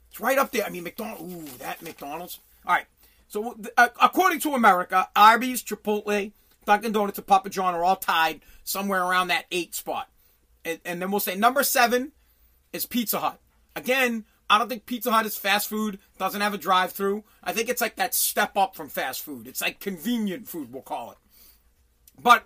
It's 0.09 0.21
right 0.21 0.39
up 0.39 0.53
there. 0.53 0.65
I 0.65 0.71
mean, 0.71 0.85
McDonald's. 0.85 1.35
Ooh, 1.35 1.59
that 1.59 1.83
McDonald's. 1.83 2.39
All 2.65 2.75
right. 2.75 2.87
So, 3.27 3.57
uh, 3.77 3.89
according 4.01 4.41
to 4.41 4.55
America, 4.55 5.09
Arby's, 5.15 5.63
Chipotle, 5.63 6.33
Dunkin' 6.65 6.93
Donuts, 6.93 7.19
and 7.19 7.27
Papa 7.27 7.51
John 7.51 7.75
are 7.75 7.85
all 7.85 7.97
tied 7.97 8.41
somewhere 8.65 9.03
around 9.03 9.29
that 9.29 9.45
eight 9.51 9.75
spot. 9.75 10.09
And, 10.65 10.79
and 10.85 11.03
then 11.03 11.11
we'll 11.11 11.21
say 11.21 11.35
number 11.35 11.63
seven 11.63 12.13
is 12.73 12.87
Pizza 12.87 13.19
Hut. 13.19 13.41
Again, 13.77 14.25
I 14.49 14.57
don't 14.57 14.69
think 14.69 14.87
Pizza 14.87 15.11
Hut 15.11 15.27
is 15.27 15.37
fast 15.37 15.69
food, 15.69 15.99
doesn't 16.17 16.41
have 16.41 16.55
a 16.55 16.59
drive 16.59 16.93
through. 16.93 17.25
I 17.45 17.53
think 17.53 17.69
it's 17.69 17.83
like 17.83 17.97
that 17.97 18.15
step 18.15 18.57
up 18.57 18.75
from 18.75 18.89
fast 18.89 19.23
food. 19.23 19.47
It's 19.47 19.61
like 19.61 19.81
convenient 19.81 20.49
food, 20.49 20.73
we'll 20.73 20.83
call 20.83 21.11
it. 21.11 21.19
But 22.21 22.45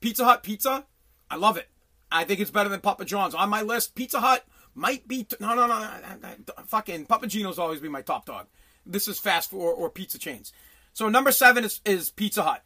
Pizza 0.00 0.24
Hut 0.24 0.42
pizza, 0.42 0.86
I 1.30 1.36
love 1.36 1.56
it. 1.56 1.68
I 2.10 2.24
think 2.24 2.40
it's 2.40 2.50
better 2.50 2.68
than 2.68 2.80
Papa 2.80 3.04
John's. 3.04 3.34
On 3.34 3.48
my 3.48 3.62
list, 3.62 3.94
Pizza 3.94 4.20
Hut 4.20 4.44
might 4.74 5.06
be. 5.06 5.24
T- 5.24 5.36
no, 5.40 5.54
no, 5.54 5.66
no, 5.66 5.78
no, 5.78 6.28
Fucking 6.66 7.06
Papa 7.06 7.26
Gino's 7.26 7.58
always 7.58 7.80
be 7.80 7.88
my 7.88 8.02
top 8.02 8.26
dog. 8.26 8.46
This 8.84 9.06
is 9.06 9.18
fast 9.18 9.50
food 9.50 9.60
or, 9.60 9.72
or 9.72 9.90
pizza 9.90 10.18
chains. 10.18 10.52
So 10.92 11.08
number 11.08 11.30
seven 11.32 11.64
is, 11.64 11.80
is 11.84 12.10
Pizza 12.10 12.42
Hut. 12.42 12.64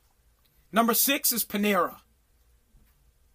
Number 0.72 0.94
six 0.94 1.32
is 1.32 1.44
Panera. 1.44 1.96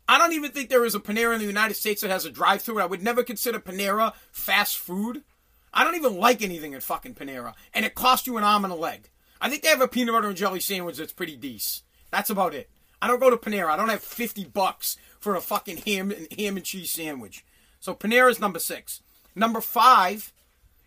I 0.07 0.17
don't 0.17 0.33
even 0.33 0.51
think 0.51 0.69
there 0.69 0.85
is 0.85 0.95
a 0.95 0.99
Panera 0.99 1.33
in 1.35 1.39
the 1.39 1.45
United 1.45 1.75
States 1.75 2.01
that 2.01 2.09
has 2.09 2.25
a 2.25 2.31
drive 2.31 2.63
through. 2.63 2.81
I 2.81 2.87
would 2.87 3.03
never 3.03 3.23
consider 3.23 3.59
Panera 3.59 4.13
fast 4.31 4.77
food. 4.77 5.23
I 5.71 5.83
don't 5.83 5.95
even 5.95 6.17
like 6.17 6.41
anything 6.41 6.73
at 6.73 6.81
fucking 6.81 7.13
Panera. 7.13 7.53
And 7.73 7.85
it 7.85 7.93
costs 7.93 8.25
you 8.25 8.37
an 8.37 8.43
arm 8.43 8.63
and 8.63 8.73
a 8.73 8.75
leg. 8.75 9.09
I 9.39 9.49
think 9.49 9.61
they 9.61 9.69
have 9.69 9.81
a 9.81 9.87
peanut 9.87 10.13
butter 10.13 10.27
and 10.27 10.35
jelly 10.35 10.59
sandwich 10.59 10.97
that's 10.97 11.13
pretty 11.13 11.35
decent. 11.35 11.83
That's 12.09 12.31
about 12.31 12.55
it. 12.55 12.69
I 13.01 13.07
don't 13.07 13.19
go 13.19 13.29
to 13.29 13.37
Panera. 13.37 13.69
I 13.69 13.77
don't 13.77 13.89
have 13.89 14.03
50 14.03 14.45
bucks 14.45 14.97
for 15.19 15.35
a 15.35 15.41
fucking 15.41 15.77
ham 15.85 16.11
and 16.11 16.27
ham 16.37 16.57
and 16.57 16.65
cheese 16.65 16.91
sandwich. 16.91 17.45
So 17.79 17.93
Panera 17.93 18.29
is 18.29 18.39
number 18.39 18.59
six. 18.59 19.01
Number 19.35 19.61
five 19.61 20.33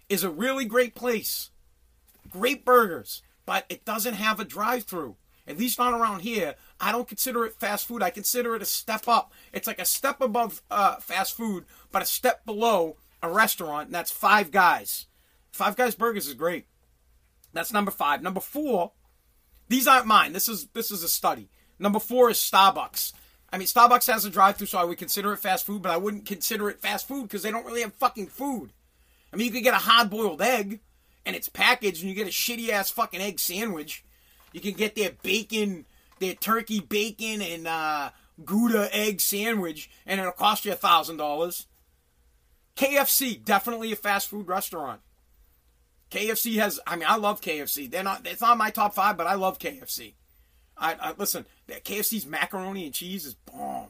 is 0.08 0.24
a 0.24 0.30
really 0.30 0.64
great 0.64 0.94
place 0.94 1.50
great 2.32 2.64
burgers, 2.64 3.22
but 3.46 3.64
it 3.68 3.84
doesn't 3.84 4.14
have 4.14 4.40
a 4.40 4.44
drive 4.44 4.84
through. 4.84 5.16
At 5.46 5.58
least 5.58 5.78
not 5.78 5.92
around 5.92 6.20
here. 6.20 6.54
I 6.80 6.92
don't 6.92 7.08
consider 7.08 7.44
it 7.44 7.58
fast 7.58 7.86
food. 7.86 8.02
I 8.02 8.10
consider 8.10 8.54
it 8.54 8.62
a 8.62 8.66
step 8.66 9.08
up. 9.08 9.32
It's 9.52 9.66
like 9.66 9.80
a 9.80 9.84
step 9.84 10.20
above 10.20 10.62
uh, 10.70 10.96
fast 10.96 11.36
food, 11.36 11.64
but 11.90 12.02
a 12.02 12.06
step 12.06 12.46
below 12.46 12.96
a 13.22 13.28
restaurant, 13.28 13.86
and 13.86 13.94
that's 13.94 14.10
Five 14.10 14.50
Guys. 14.50 15.06
Five 15.50 15.76
Guys 15.76 15.94
Burgers 15.94 16.28
is 16.28 16.34
great. 16.34 16.66
That's 17.52 17.72
number 17.72 17.90
five. 17.90 18.22
Number 18.22 18.40
four, 18.40 18.92
these 19.68 19.88
aren't 19.88 20.06
mine. 20.06 20.32
This 20.32 20.48
is 20.48 20.68
this 20.68 20.90
is 20.90 21.02
a 21.02 21.08
study. 21.08 21.48
Number 21.82 21.98
four 21.98 22.30
is 22.30 22.36
Starbucks. 22.36 23.12
I 23.52 23.58
mean, 23.58 23.66
Starbucks 23.66 24.06
has 24.06 24.24
a 24.24 24.30
drive-through, 24.30 24.68
so 24.68 24.78
I 24.78 24.84
would 24.84 24.98
consider 24.98 25.32
it 25.32 25.38
fast 25.38 25.66
food, 25.66 25.82
but 25.82 25.90
I 25.90 25.96
wouldn't 25.96 26.26
consider 26.26 26.70
it 26.70 26.80
fast 26.80 27.08
food 27.08 27.24
because 27.24 27.42
they 27.42 27.50
don't 27.50 27.66
really 27.66 27.80
have 27.80 27.92
fucking 27.94 28.28
food. 28.28 28.72
I 29.32 29.36
mean, 29.36 29.46
you 29.46 29.52
could 29.52 29.64
get 29.64 29.74
a 29.74 29.78
hard-boiled 29.78 30.40
egg, 30.40 30.78
and 31.26 31.34
it's 31.34 31.48
packaged 31.48 32.00
and 32.00 32.08
you 32.08 32.14
get 32.14 32.28
a 32.28 32.30
shitty 32.30 32.68
ass 32.68 32.90
fucking 32.90 33.20
egg 33.20 33.40
sandwich. 33.40 34.04
You 34.52 34.60
can 34.60 34.74
get 34.74 34.94
their 34.94 35.10
bacon, 35.24 35.86
their 36.20 36.34
turkey 36.34 36.78
bacon 36.78 37.42
and 37.42 37.66
uh, 37.66 38.10
Gouda 38.44 38.88
egg 38.96 39.20
sandwich, 39.20 39.90
and 40.06 40.20
it'll 40.20 40.32
cost 40.32 40.64
you 40.64 40.70
a 40.70 40.76
thousand 40.76 41.16
dollars. 41.16 41.66
KFC, 42.76 43.44
definitely 43.44 43.90
a 43.90 43.96
fast 43.96 44.28
food 44.28 44.46
restaurant. 44.46 45.00
KFC 46.12 46.56
has, 46.56 46.78
I 46.86 46.94
mean, 46.94 47.06
I 47.08 47.16
love 47.16 47.40
KFC. 47.40 47.90
They're 47.90 48.04
not, 48.04 48.24
it's 48.24 48.40
not 48.40 48.56
my 48.56 48.70
top 48.70 48.94
five, 48.94 49.16
but 49.16 49.26
I 49.26 49.34
love 49.34 49.58
KFC. 49.58 50.14
I, 50.76 50.94
I 51.00 51.14
listen, 51.16 51.46
KFC's 51.68 52.26
macaroni 52.26 52.84
and 52.84 52.94
cheese 52.94 53.26
is 53.26 53.34
bomb. 53.34 53.88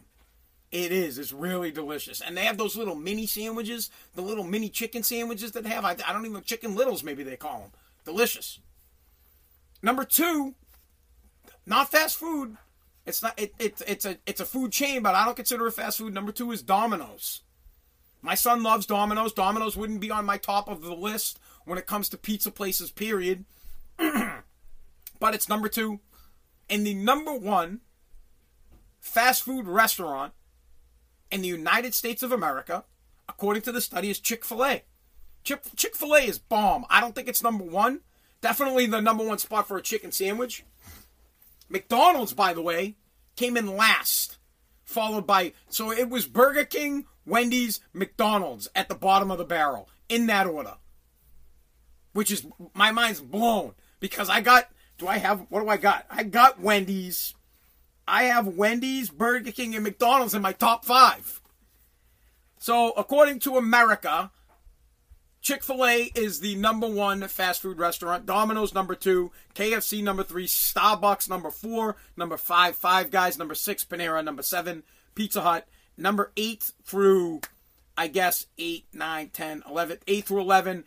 It 0.70 0.90
is. 0.90 1.18
It's 1.18 1.32
really 1.32 1.70
delicious. 1.70 2.22
And 2.22 2.36
they 2.36 2.46
have 2.46 2.56
those 2.56 2.76
little 2.76 2.94
mini 2.94 3.26
sandwiches, 3.26 3.90
the 4.14 4.22
little 4.22 4.44
mini 4.44 4.70
chicken 4.70 5.02
sandwiches 5.02 5.52
that 5.52 5.64
they 5.64 5.70
have. 5.70 5.84
I, 5.84 5.90
I 6.06 6.12
don't 6.12 6.22
even 6.22 6.32
know, 6.32 6.40
chicken 6.40 6.74
littles, 6.74 7.02
maybe 7.02 7.22
they 7.22 7.36
call 7.36 7.60
them. 7.60 7.70
Delicious. 8.04 8.58
Number 9.82 10.04
two, 10.04 10.54
not 11.66 11.90
fast 11.90 12.16
food. 12.16 12.56
It's 13.04 13.22
not. 13.22 13.38
It, 13.38 13.52
it, 13.58 13.82
it's 13.86 14.04
a 14.04 14.18
it's 14.26 14.40
a 14.40 14.44
food 14.44 14.72
chain, 14.72 15.02
but 15.02 15.14
I 15.14 15.24
don't 15.24 15.36
consider 15.36 15.66
it 15.66 15.72
fast 15.72 15.98
food. 15.98 16.14
Number 16.14 16.32
two 16.32 16.52
is 16.52 16.62
Domino's. 16.62 17.42
My 18.20 18.36
son 18.36 18.62
loves 18.62 18.86
Domino's. 18.86 19.32
Domino's 19.32 19.76
wouldn't 19.76 20.00
be 20.00 20.10
on 20.10 20.24
my 20.24 20.36
top 20.36 20.68
of 20.68 20.82
the 20.82 20.94
list 20.94 21.40
when 21.64 21.78
it 21.78 21.86
comes 21.86 22.08
to 22.10 22.16
pizza 22.16 22.52
places. 22.52 22.92
Period. 22.92 23.44
but 23.98 25.34
it's 25.34 25.48
number 25.48 25.68
two, 25.68 26.00
and 26.68 26.86
the 26.86 26.94
number 26.94 27.32
one 27.32 27.80
fast 29.00 29.42
food 29.42 29.66
restaurant 29.66 30.32
in 31.30 31.42
the 31.42 31.48
United 31.48 31.94
States 31.94 32.22
of 32.22 32.32
America, 32.32 32.84
according 33.28 33.62
to 33.62 33.72
the 33.72 33.80
study, 33.80 34.10
is 34.10 34.20
Chick 34.20 34.44
fil 34.44 34.64
A. 34.64 34.82
Chick 35.44 35.96
fil 35.96 36.14
A 36.14 36.20
is 36.20 36.38
bomb. 36.38 36.84
I 36.88 37.00
don't 37.00 37.14
think 37.14 37.28
it's 37.28 37.42
number 37.42 37.64
one. 37.64 38.00
Definitely 38.40 38.86
the 38.86 39.00
number 39.00 39.24
one 39.24 39.38
spot 39.38 39.66
for 39.66 39.76
a 39.76 39.82
chicken 39.82 40.12
sandwich. 40.12 40.64
McDonald's, 41.68 42.34
by 42.34 42.52
the 42.52 42.62
way, 42.62 42.96
came 43.36 43.56
in 43.56 43.76
last, 43.76 44.38
followed 44.84 45.26
by. 45.26 45.52
So 45.68 45.90
it 45.90 46.10
was 46.10 46.26
Burger 46.26 46.64
King, 46.64 47.06
Wendy's, 47.24 47.80
McDonald's 47.92 48.68
at 48.74 48.88
the 48.88 48.94
bottom 48.94 49.30
of 49.30 49.38
the 49.38 49.44
barrel, 49.44 49.88
in 50.08 50.26
that 50.26 50.46
order. 50.46 50.74
Which 52.12 52.30
is. 52.30 52.46
My 52.74 52.92
mind's 52.92 53.20
blown 53.20 53.72
because 54.00 54.28
I 54.28 54.42
got 54.42 54.68
do 55.02 55.08
I 55.08 55.18
have? 55.18 55.46
What 55.50 55.60
do 55.60 55.68
I 55.68 55.76
got? 55.76 56.06
I 56.08 56.22
got 56.22 56.60
Wendy's. 56.60 57.34
I 58.06 58.24
have 58.24 58.46
Wendy's, 58.46 59.10
Burger 59.10 59.52
King, 59.52 59.74
and 59.74 59.84
McDonald's 59.84 60.34
in 60.34 60.42
my 60.42 60.52
top 60.52 60.84
five. 60.84 61.40
So, 62.58 62.92
according 62.92 63.40
to 63.40 63.56
America, 63.56 64.30
Chick 65.40 65.64
fil 65.64 65.84
A 65.84 66.12
is 66.14 66.38
the 66.38 66.54
number 66.54 66.86
one 66.86 67.26
fast 67.26 67.62
food 67.62 67.78
restaurant. 67.78 68.26
Domino's 68.26 68.74
number 68.74 68.94
two. 68.94 69.32
KFC 69.56 70.02
number 70.02 70.22
three. 70.22 70.46
Starbucks 70.46 71.28
number 71.28 71.50
four. 71.50 71.96
Number 72.16 72.36
five, 72.36 72.76
Five 72.76 73.10
Guys. 73.10 73.38
Number 73.38 73.54
six, 73.54 73.84
Panera. 73.84 74.24
Number 74.24 74.42
seven, 74.42 74.84
Pizza 75.16 75.40
Hut. 75.40 75.66
Number 75.96 76.30
eight 76.36 76.72
through, 76.84 77.40
I 77.96 78.06
guess, 78.06 78.46
eight, 78.56 78.86
nine, 78.92 79.30
ten, 79.30 79.64
eleven. 79.68 79.98
Eight 80.06 80.26
through 80.26 80.40
11 80.42 80.84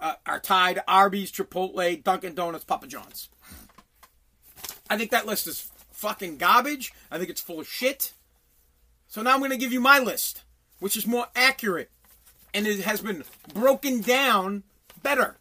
uh, 0.00 0.14
are 0.26 0.40
tied 0.40 0.82
Arby's, 0.88 1.30
Chipotle, 1.30 2.02
Dunkin' 2.02 2.34
Donuts, 2.34 2.64
Papa 2.64 2.86
John's. 2.86 3.28
I 4.92 4.96
think 4.98 5.10
that 5.10 5.26
list 5.26 5.46
is 5.46 5.70
fucking 5.90 6.36
garbage. 6.36 6.92
I 7.10 7.16
think 7.16 7.30
it's 7.30 7.40
full 7.40 7.60
of 7.60 7.66
shit. 7.66 8.12
So 9.08 9.22
now 9.22 9.32
I'm 9.32 9.38
going 9.38 9.50
to 9.50 9.56
give 9.56 9.72
you 9.72 9.80
my 9.80 9.98
list, 9.98 10.42
which 10.80 10.96
is 10.96 11.06
more 11.06 11.26
accurate 11.34 11.90
and 12.54 12.66
it 12.66 12.80
has 12.80 13.00
been 13.00 13.24
broken 13.54 14.02
down 14.02 14.64
better. 15.02 15.36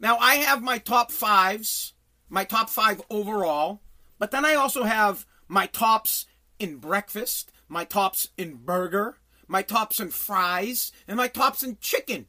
Now 0.00 0.16
I 0.18 0.36
have 0.36 0.62
my 0.62 0.78
top 0.78 1.10
fives, 1.12 1.92
my 2.28 2.44
top 2.44 2.70
five 2.70 3.00
overall, 3.10 3.80
but 4.18 4.30
then 4.30 4.44
I 4.44 4.54
also 4.54 4.84
have 4.84 5.24
my 5.46 5.66
tops 5.66 6.26
in 6.58 6.76
breakfast, 6.76 7.52
my 7.68 7.84
tops 7.84 8.30
in 8.36 8.56
burger, 8.56 9.18
my 9.46 9.62
tops 9.62 10.00
in 10.00 10.10
fries, 10.10 10.92
and 11.06 11.16
my 11.16 11.28
tops 11.28 11.62
in 11.62 11.78
chicken. 11.80 12.26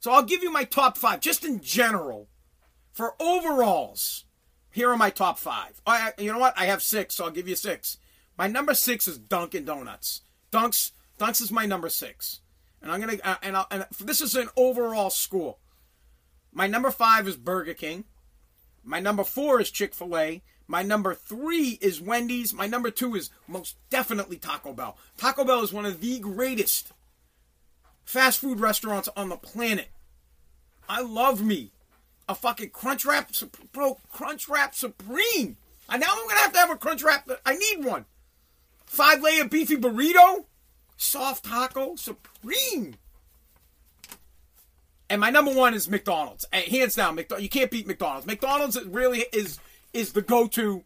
So 0.00 0.12
I'll 0.12 0.22
give 0.22 0.42
you 0.42 0.52
my 0.52 0.64
top 0.64 0.98
five, 0.98 1.20
just 1.20 1.44
in 1.44 1.60
general. 1.60 2.28
For 2.92 3.14
overalls, 3.18 4.23
here 4.74 4.90
are 4.90 4.96
my 4.96 5.10
top 5.10 5.38
five. 5.38 5.80
I, 5.86 6.12
you 6.18 6.32
know 6.32 6.40
what? 6.40 6.58
I 6.58 6.66
have 6.66 6.82
six, 6.82 7.14
so 7.14 7.24
I'll 7.24 7.30
give 7.30 7.48
you 7.48 7.54
six. 7.54 7.98
My 8.36 8.48
number 8.48 8.74
six 8.74 9.06
is 9.06 9.18
Dunkin' 9.18 9.64
Donuts. 9.64 10.22
Dunks 10.50 10.90
Dunks 11.16 11.40
is 11.40 11.52
my 11.52 11.64
number 11.64 11.88
six, 11.88 12.40
and 12.82 12.90
I'm 12.90 12.98
gonna 12.98 13.18
uh, 13.22 13.36
and, 13.40 13.56
I'll, 13.56 13.68
and 13.70 13.86
this 14.00 14.20
is 14.20 14.34
an 14.34 14.48
overall 14.56 15.10
score. 15.10 15.58
My 16.52 16.66
number 16.66 16.90
five 16.90 17.28
is 17.28 17.36
Burger 17.36 17.74
King. 17.74 18.04
My 18.82 18.98
number 18.98 19.22
four 19.22 19.60
is 19.60 19.70
Chick 19.70 19.94
Fil 19.94 20.18
A. 20.18 20.42
My 20.66 20.82
number 20.82 21.14
three 21.14 21.78
is 21.80 22.00
Wendy's. 22.00 22.52
My 22.52 22.66
number 22.66 22.90
two 22.90 23.14
is 23.14 23.30
most 23.46 23.76
definitely 23.90 24.38
Taco 24.38 24.72
Bell. 24.72 24.96
Taco 25.16 25.44
Bell 25.44 25.62
is 25.62 25.72
one 25.72 25.86
of 25.86 26.00
the 26.00 26.18
greatest 26.18 26.92
fast 28.04 28.40
food 28.40 28.58
restaurants 28.58 29.08
on 29.16 29.28
the 29.28 29.36
planet. 29.36 29.90
I 30.88 31.00
love 31.00 31.40
me 31.42 31.70
a 32.28 32.34
fucking 32.34 32.70
Crunch 32.70 33.04
Wrap, 33.04 33.30
bro. 33.72 33.98
Crunch 34.12 34.48
Wrap 34.48 34.74
Supreme. 34.74 35.56
And 35.88 36.00
now 36.00 36.08
I'm 36.10 36.28
gonna 36.28 36.40
have 36.40 36.52
to 36.52 36.58
have 36.58 36.70
a 36.70 36.76
Crunch 36.76 37.02
Wrap. 37.02 37.28
I 37.44 37.56
need 37.56 37.84
one. 37.84 38.06
Five 38.86 39.22
layer 39.22 39.44
beefy 39.44 39.76
burrito 39.76 40.44
soft 40.96 41.44
taco 41.44 41.96
supreme. 41.96 42.96
And 45.10 45.20
my 45.20 45.30
number 45.30 45.52
one 45.52 45.74
is 45.74 45.88
McDonald's. 45.88 46.46
Hands 46.52 46.94
down, 46.94 47.14
McDonald's. 47.14 47.42
You 47.42 47.50
can't 47.50 47.70
beat 47.70 47.86
McDonald's. 47.86 48.26
McDonald's 48.26 48.82
really 48.86 49.26
is 49.32 49.58
is 49.92 50.12
the 50.12 50.22
go-to 50.22 50.82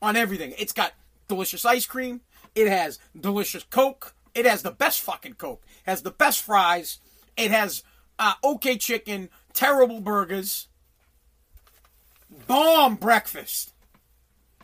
on 0.00 0.14
everything. 0.14 0.54
It's 0.58 0.72
got 0.72 0.92
delicious 1.26 1.64
ice 1.64 1.86
cream. 1.86 2.20
It 2.54 2.68
has 2.68 2.98
delicious 3.18 3.64
Coke. 3.64 4.14
It 4.34 4.46
has 4.46 4.62
the 4.62 4.70
best 4.70 5.00
fucking 5.00 5.34
Coke. 5.34 5.62
It 5.86 5.90
has 5.90 6.02
the 6.02 6.10
best 6.10 6.42
fries. 6.42 6.98
It 7.36 7.50
has 7.50 7.82
uh, 8.18 8.34
okay 8.44 8.76
chicken, 8.76 9.30
terrible 9.52 10.00
burgers, 10.00 10.68
bomb 12.46 12.96
breakfast. 12.96 13.72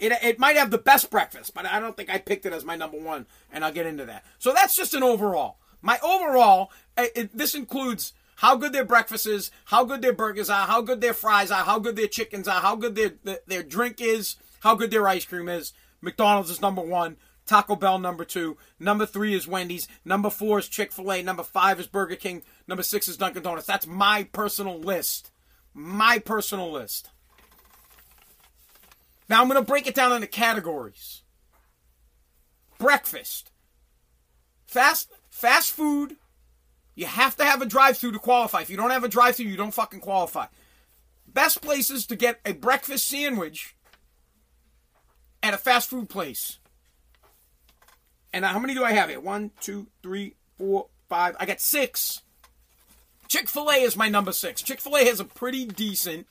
It, 0.00 0.12
it 0.22 0.38
might 0.38 0.56
have 0.56 0.70
the 0.70 0.78
best 0.78 1.10
breakfast, 1.10 1.54
but 1.54 1.66
I 1.66 1.80
don't 1.80 1.96
think 1.96 2.10
I 2.10 2.18
picked 2.18 2.46
it 2.46 2.52
as 2.52 2.64
my 2.64 2.76
number 2.76 2.98
one, 2.98 3.26
and 3.52 3.64
I'll 3.64 3.72
get 3.72 3.86
into 3.86 4.04
that. 4.06 4.24
So 4.38 4.52
that's 4.52 4.76
just 4.76 4.94
an 4.94 5.02
overall. 5.02 5.58
My 5.82 5.98
overall, 6.02 6.70
it, 6.96 7.36
this 7.36 7.54
includes 7.54 8.12
how 8.36 8.56
good 8.56 8.72
their 8.72 8.84
breakfast 8.84 9.26
is, 9.26 9.50
how 9.66 9.84
good 9.84 10.02
their 10.02 10.12
burgers 10.12 10.50
are, 10.50 10.66
how 10.66 10.80
good 10.80 11.00
their 11.00 11.14
fries 11.14 11.50
are, 11.50 11.64
how 11.64 11.80
good 11.80 11.96
their 11.96 12.06
chickens 12.06 12.46
are, 12.46 12.60
how 12.60 12.76
good 12.76 12.94
their, 12.94 13.12
their, 13.24 13.38
their 13.46 13.62
drink 13.62 14.00
is, 14.00 14.36
how 14.60 14.74
good 14.74 14.90
their 14.90 15.08
ice 15.08 15.24
cream 15.24 15.48
is. 15.48 15.72
McDonald's 16.00 16.50
is 16.50 16.60
number 16.60 16.82
one. 16.82 17.16
Taco 17.46 17.74
Bell 17.74 17.98
number 17.98 18.24
two. 18.24 18.56
Number 18.78 19.06
three 19.06 19.34
is 19.34 19.48
Wendy's. 19.48 19.88
Number 20.04 20.30
four 20.30 20.58
is 20.58 20.68
Chick 20.68 20.92
fil 20.92 21.10
A. 21.10 21.22
Number 21.22 21.42
five 21.42 21.80
is 21.80 21.86
Burger 21.86 22.14
King. 22.14 22.42
Number 22.68 22.82
six 22.82 23.08
is 23.08 23.16
Dunkin' 23.16 23.42
Donuts. 23.42 23.66
That's 23.66 23.86
my 23.86 24.24
personal 24.32 24.78
list. 24.78 25.32
My 25.72 26.18
personal 26.18 26.70
list. 26.70 27.10
Now 29.28 29.40
I'm 29.40 29.48
going 29.48 29.60
to 29.60 29.66
break 29.66 29.86
it 29.86 29.94
down 29.94 30.12
into 30.12 30.26
categories. 30.26 31.22
Breakfast. 32.78 33.50
Fast 34.66 35.10
fast 35.30 35.72
food. 35.72 36.16
You 36.94 37.06
have 37.06 37.36
to 37.36 37.44
have 37.44 37.62
a 37.62 37.66
drive-through 37.66 38.12
to 38.12 38.18
qualify. 38.18 38.60
If 38.60 38.70
you 38.70 38.76
don't 38.76 38.90
have 38.90 39.04
a 39.04 39.08
drive-through, 39.08 39.46
you 39.46 39.56
don't 39.56 39.74
fucking 39.74 40.00
qualify. 40.00 40.46
Best 41.26 41.62
places 41.62 42.06
to 42.06 42.16
get 42.16 42.40
a 42.44 42.52
breakfast 42.52 43.06
sandwich 43.06 43.76
at 45.42 45.54
a 45.54 45.58
fast 45.58 45.88
food 45.88 46.08
place. 46.08 46.58
And 48.32 48.44
how 48.44 48.58
many 48.58 48.74
do 48.74 48.84
I 48.84 48.92
have 48.92 49.08
here? 49.10 49.20
One, 49.20 49.52
two, 49.60 49.86
three, 50.02 50.34
four, 50.56 50.88
five. 51.08 51.36
I 51.38 51.46
got 51.46 51.60
six. 51.60 52.22
Chick 53.28 53.48
fil 53.48 53.70
A 53.70 53.76
is 53.76 53.96
my 53.96 54.08
number 54.08 54.32
six. 54.32 54.60
Chick 54.62 54.80
fil 54.80 54.96
A 54.96 55.04
has 55.04 55.20
a 55.20 55.24
pretty 55.24 55.66
decent 55.66 56.26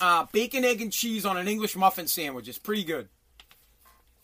uh, 0.00 0.26
bacon, 0.32 0.64
egg, 0.64 0.80
and 0.82 0.92
cheese 0.92 1.24
on 1.24 1.36
an 1.36 1.48
English 1.48 1.76
muffin 1.76 2.06
sandwich. 2.06 2.48
It's 2.48 2.58
pretty 2.58 2.84
good. 2.84 3.08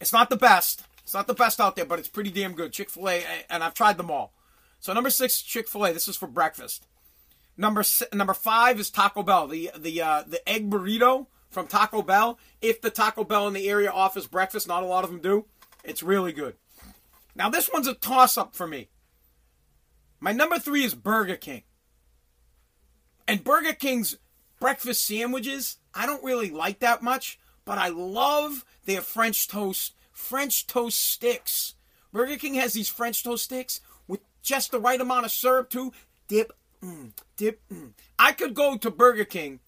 It's 0.01 0.13
not 0.13 0.31
the 0.31 0.37
best. 0.37 0.85
It's 1.03 1.15
not 1.15 1.27
the 1.27 1.35
best 1.35 1.61
out 1.61 1.77
there, 1.77 1.85
but 1.85 1.99
it's 1.99 2.09
pretty 2.09 2.31
damn 2.31 2.55
good. 2.55 2.73
Chick 2.73 2.91
fil 2.91 3.09
A, 3.09 3.25
and 3.51 3.63
I've 3.63 3.75
tried 3.75 3.97
them 3.97 4.11
all. 4.11 4.33
So 4.81 4.93
number 4.93 5.11
six, 5.11 5.43
Chick 5.43 5.69
fil 5.69 5.87
A. 5.87 5.93
This 5.93 6.09
is 6.09 6.17
for 6.17 6.27
breakfast. 6.27 6.87
Number 7.57 7.85
number 8.13 8.35
five 8.35 8.81
is 8.81 8.91
Taco 8.91 9.23
Bell. 9.23 9.47
The 9.47 9.71
the 9.79 10.01
uh, 10.03 10.25
the 10.27 10.47
egg 10.49 10.71
burrito 10.71 11.27
from 11.51 11.67
Taco 11.67 12.03
Bell. 12.03 12.39
If 12.61 12.81
the 12.81 12.91
Taco 12.91 13.25
Bell 13.25 13.47
in 13.47 13.55
the 13.55 13.69
area 13.69 13.91
offers 13.91 14.27
breakfast, 14.27 14.67
not 14.67 14.83
a 14.83 14.87
lot 14.87 15.05
of 15.05 15.11
them 15.11 15.21
do. 15.21 15.47
It's 15.85 16.03
really 16.03 16.33
good. 16.33 16.57
Now 17.35 17.49
this 17.49 17.71
one's 17.73 17.87
a 17.89 17.95
toss 17.95 18.37
up 18.37 18.55
for 18.55 18.67
me. 18.67 18.89
My 20.21 20.33
number 20.33 20.59
three 20.59 20.85
is 20.85 20.95
Burger 20.95 21.37
King. 21.37 21.63
And 23.27 23.45
Burger 23.45 23.73
King's 23.73 24.17
breakfast 24.63 25.05
sandwiches, 25.05 25.79
I 25.93 26.07
don't 26.07 26.23
really 26.23 26.49
like 26.49 26.79
that 26.79 27.03
much, 27.03 27.37
but 27.65 27.79
I 27.79 27.89
love 27.89 28.65
their 28.85 29.01
French 29.01 29.49
toast, 29.49 29.95
French 30.13 30.69
toast 30.69 31.01
sticks. 31.01 31.75
Burger 32.13 32.37
King 32.37 32.55
has 32.55 32.73
these 32.73 32.89
French 32.89 33.25
toast 33.25 33.43
sticks 33.43 33.81
with 34.07 34.21
just 34.41 34.71
the 34.71 34.79
right 34.79 35.01
amount 35.01 35.25
of 35.25 35.33
syrup 35.33 35.69
too. 35.69 35.93
Dip, 36.29 36.53
mm, 36.81 37.11
dip. 37.37 37.61
Mm. 37.73 37.95
I 38.21 38.31
could 38.31 38.55
go 38.55 38.77
to 38.77 38.89
Burger 38.89 39.25
King 39.25 39.59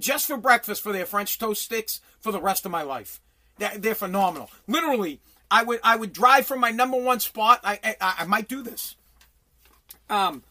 just 0.00 0.26
for 0.26 0.36
breakfast 0.36 0.82
for 0.82 0.92
their 0.92 1.06
French 1.06 1.38
toast 1.38 1.62
sticks 1.62 2.00
for 2.18 2.32
the 2.32 2.40
rest 2.40 2.66
of 2.66 2.72
my 2.72 2.82
life. 2.82 3.20
They're, 3.58 3.78
they're 3.78 3.94
phenomenal. 3.94 4.50
Literally, 4.66 5.20
I 5.48 5.62
would 5.62 5.78
I 5.84 5.94
would 5.94 6.12
drive 6.12 6.44
from 6.44 6.58
my 6.58 6.72
number 6.72 6.96
one 6.96 7.20
spot. 7.20 7.60
I 7.62 7.78
I, 7.84 8.14
I 8.18 8.24
might 8.24 8.48
do 8.48 8.64
this. 8.64 8.96
Um, 10.10 10.42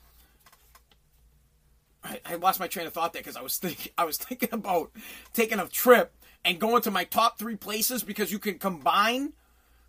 I, 2.03 2.19
I 2.25 2.35
lost 2.35 2.59
my 2.59 2.67
train 2.67 2.87
of 2.87 2.93
thought 2.93 3.13
there 3.13 3.21
because 3.21 3.37
I 3.37 3.41
was 3.41 3.57
thinking 3.57 3.91
I 3.97 4.05
was 4.05 4.17
thinking 4.17 4.49
about 4.51 4.91
taking 5.33 5.59
a 5.59 5.67
trip 5.67 6.13
and 6.45 6.59
going 6.59 6.81
to 6.83 6.91
my 6.91 7.03
top 7.03 7.39
three 7.39 7.55
places 7.55 8.03
because 8.03 8.31
you 8.31 8.39
can 8.39 8.59
combine. 8.59 9.33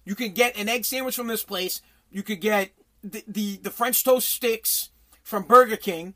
You 0.05 0.15
can 0.15 0.33
get 0.33 0.57
an 0.57 0.69
egg 0.69 0.85
sandwich 0.85 1.17
from 1.17 1.27
this 1.27 1.43
place. 1.43 1.81
You 2.11 2.23
could 2.23 2.41
get 2.41 2.71
the, 3.03 3.25
the, 3.27 3.57
the 3.57 3.71
French 3.71 4.05
toast 4.05 4.29
sticks 4.29 4.91
from 5.23 5.45
Burger 5.45 5.77
King, 5.77 6.15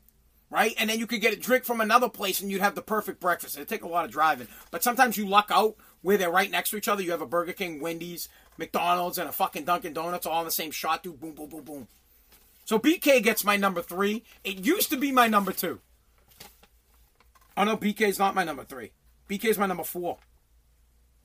right? 0.49 0.73
And 0.77 0.89
then 0.89 0.99
you 0.99 1.07
could 1.07 1.21
get 1.21 1.33
a 1.33 1.35
drink 1.35 1.65
from 1.65 1.81
another 1.81 2.07
place 2.07 2.39
and 2.41 2.51
you'd 2.51 2.61
have 2.61 2.75
the 2.75 2.81
perfect 2.81 3.19
breakfast. 3.19 3.57
It'd 3.57 3.67
take 3.67 3.83
a 3.83 3.87
lot 3.87 4.05
of 4.05 4.11
driving. 4.11 4.47
But 4.71 4.83
sometimes 4.83 5.17
you 5.17 5.27
luck 5.27 5.49
out 5.51 5.75
where 6.01 6.17
they're 6.17 6.31
right 6.31 6.49
next 6.49 6.69
to 6.69 6.77
each 6.77 6.87
other. 6.87 7.01
You 7.01 7.11
have 7.11 7.21
a 7.21 7.27
Burger 7.27 7.53
King, 7.53 7.81
Wendy's, 7.81 8.29
McDonald's, 8.57 9.17
and 9.17 9.27
a 9.27 9.31
fucking 9.31 9.65
Dunkin' 9.65 9.93
Donuts 9.93 10.25
all 10.25 10.39
in 10.41 10.45
the 10.45 10.51
same 10.51 10.71
shot, 10.71 11.03
dude. 11.03 11.19
Boom, 11.19 11.33
boom, 11.33 11.49
boom, 11.49 11.63
boom. 11.63 11.87
So 12.65 12.77
BK 12.77 13.23
gets 13.23 13.43
my 13.43 13.57
number 13.57 13.81
three. 13.81 14.23
It 14.43 14.59
used 14.59 14.91
to 14.91 14.97
be 14.97 15.11
my 15.11 15.27
number 15.27 15.51
two. 15.51 15.79
Oh 17.59 17.65
no, 17.65 17.75
BK 17.75 18.03
is 18.03 18.17
not 18.17 18.35
my 18.35 18.45
number 18.45 18.63
three. 18.63 18.93
BK 19.29 19.45
is 19.45 19.57
my 19.57 19.65
number 19.65 19.83
four. 19.83 20.19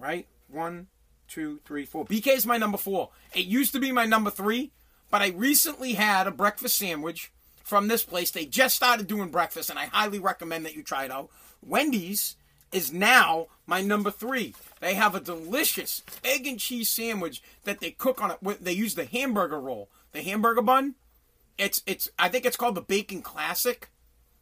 Right? 0.01 0.27
One, 0.49 0.88
two, 1.29 1.61
three, 1.64 1.85
four. 1.85 2.05
BK 2.05 2.27
is 2.27 2.44
my 2.44 2.59
number 2.59 2.77
four. 2.77 3.11
It 3.33 3.47
used 3.47 3.73
to 3.75 3.79
be 3.79 3.92
my 3.92 4.05
number 4.05 4.31
three, 4.31 4.73
but 5.12 5.23
I 5.23 5.29
recently 5.29 5.92
had 5.92 6.27
a 6.27 6.33
breakfast 6.33 6.77
sandwich 6.77 7.31
from 7.62 7.87
this 7.87 8.03
place. 8.03 8.33
They 8.33 8.47
just 8.47 8.75
started 8.75 9.07
doing 9.07 9.31
breakfast, 9.31 9.70
and 9.70 9.79
I 9.79 9.85
highly 9.85 10.18
recommend 10.18 10.66
that 10.66 10.75
you 10.75 10.83
try 10.83 11.05
it 11.05 11.12
out. 11.12 11.31
Wendy's 11.62 12.35
is 12.73 12.92
now 12.92 13.47
my 13.64 13.81
number 13.81 14.11
three. 14.11 14.57
They 14.81 14.94
have 14.94 15.14
a 15.14 15.20
delicious 15.20 16.03
egg 16.25 16.49
and 16.49 16.59
cheese 16.59 16.88
sandwich 16.88 17.44
that 17.62 17.79
they 17.79 17.92
cook 17.92 18.20
on 18.20 18.33
it. 18.33 18.64
They 18.64 18.73
use 18.73 18.97
the 18.97 19.05
hamburger 19.05 19.61
roll, 19.61 19.88
the 20.11 20.23
hamburger 20.23 20.62
bun. 20.62 20.97
It's 21.59 21.81
it's 21.87 22.11
I 22.18 22.29
think 22.29 22.44
it's 22.44 22.57
called 22.57 22.75
the 22.75 22.81
Bacon 22.83 23.23
Classic 23.23 23.88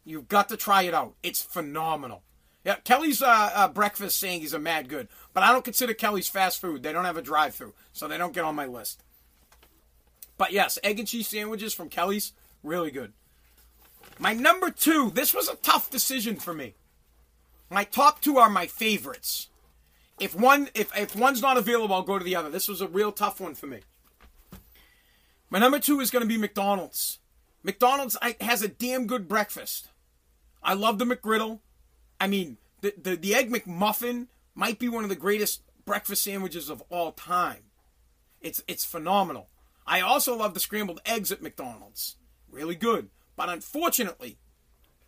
You've 0.05 0.27
got 0.27 0.49
to 0.49 0.57
try 0.57 0.83
it 0.83 0.93
out. 0.93 1.15
It's 1.23 1.41
phenomenal. 1.41 2.23
Yeah, 2.65 2.75
Kelly's 2.75 3.21
uh, 3.21 3.51
uh, 3.53 3.67
breakfast 3.67 4.17
sayings 4.19 4.53
are 4.53 4.59
mad 4.59 4.87
good, 4.87 5.09
but 5.33 5.43
I 5.43 5.51
don't 5.51 5.65
consider 5.65 5.93
Kelly's 5.93 6.29
fast 6.29 6.61
food. 6.61 6.81
They 6.81 6.93
don't 6.93 7.05
have 7.05 7.17
a 7.17 7.21
drive-through, 7.21 7.73
so 7.91 8.07
they 8.07 8.17
don't 8.17 8.33
get 8.33 8.45
on 8.45 8.55
my 8.55 8.65
list. 8.65 9.03
But 10.37 10.53
yes, 10.53 10.79
egg 10.83 10.99
and 10.99 11.07
cheese 11.07 11.27
sandwiches 11.27 11.73
from 11.73 11.89
Kelly's, 11.89 12.31
really 12.63 12.91
good. 12.91 13.13
My 14.17 14.33
number 14.33 14.69
two, 14.69 15.11
this 15.13 15.33
was 15.33 15.49
a 15.49 15.55
tough 15.57 15.89
decision 15.89 16.37
for 16.37 16.53
me. 16.53 16.75
My 17.69 17.83
top 17.83 18.21
two 18.21 18.37
are 18.37 18.49
my 18.49 18.67
favorites. 18.67 19.49
If 20.19 20.35
one 20.35 20.69
if, 20.73 20.95
if 20.95 21.15
one's 21.15 21.41
not 21.41 21.57
available, 21.57 21.95
I'll 21.95 22.03
go 22.03 22.19
to 22.19 22.23
the 22.23 22.35
other. 22.35 22.49
This 22.49 22.67
was 22.67 22.81
a 22.81 22.87
real 22.87 23.11
tough 23.11 23.41
one 23.41 23.55
for 23.55 23.67
me. 23.67 23.79
My 25.49 25.59
number 25.59 25.79
two 25.79 25.99
is 25.99 26.11
going 26.11 26.21
to 26.21 26.27
be 26.27 26.37
McDonald's. 26.37 27.19
McDonald's 27.63 28.17
has 28.41 28.61
a 28.61 28.67
damn 28.67 29.07
good 29.07 29.27
breakfast. 29.27 29.89
I 30.63 30.73
love 30.73 30.97
the 30.97 31.05
McGriddle. 31.05 31.59
I 32.19 32.27
mean, 32.27 32.57
the, 32.81 32.93
the, 33.01 33.15
the 33.15 33.35
Egg 33.35 33.51
McMuffin 33.51 34.27
might 34.55 34.79
be 34.79 34.89
one 34.89 35.03
of 35.03 35.09
the 35.09 35.15
greatest 35.15 35.61
breakfast 35.85 36.23
sandwiches 36.23 36.69
of 36.69 36.83
all 36.89 37.11
time. 37.11 37.63
It's, 38.41 38.63
it's 38.67 38.85
phenomenal. 38.85 39.49
I 39.85 40.01
also 40.01 40.35
love 40.35 40.53
the 40.53 40.59
scrambled 40.59 41.01
eggs 41.05 41.31
at 41.31 41.41
McDonald's. 41.41 42.17
Really 42.49 42.75
good. 42.75 43.09
But 43.35 43.49
unfortunately, 43.49 44.37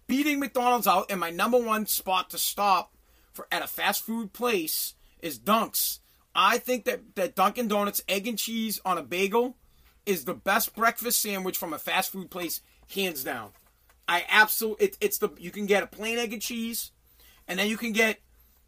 beating 0.08 0.40
McDonald's 0.40 0.88
out 0.88 1.10
and 1.10 1.20
my 1.20 1.30
number 1.30 1.58
one 1.58 1.86
spot 1.86 2.30
to 2.32 2.38
stop 2.38 2.94
for 3.32 3.48
at 3.52 3.64
a 3.64 3.68
fast 3.68 4.04
food 4.04 4.34
place 4.34 4.96
is 5.22 5.38
Dunk's. 5.38 6.00
I 6.34 6.58
think 6.58 6.86
that, 6.86 7.16
that 7.16 7.36
Dunkin' 7.36 7.70
Donuts 7.70 8.04
egg 8.10 8.28
and 8.28 8.38
cheese 8.38 8.82
on 8.84 8.98
a 8.98 9.04
bagel 9.04 9.56
is 10.06 10.26
the 10.26 10.34
best 10.34 10.76
breakfast 10.76 11.22
sandwich 11.22 11.58
from 11.58 11.74
a 11.74 11.80
fast 11.80 12.12
food 12.12 12.30
place, 12.30 12.62
hands 12.94 13.24
down. 13.24 13.52
I 14.08 14.26
absolutely 14.30 14.88
it, 14.88 14.98
it's 15.02 15.18
the 15.18 15.30
you 15.38 15.52
can 15.52 15.66
get 15.66 15.84
a 15.84 15.88
plain 15.88 16.18
egg 16.18 16.34
and 16.34 16.42
cheese, 16.42 16.92
and 17.48 17.60
then 17.60 17.68
you 17.68 17.78
can 17.78 17.92
get. 17.92 18.20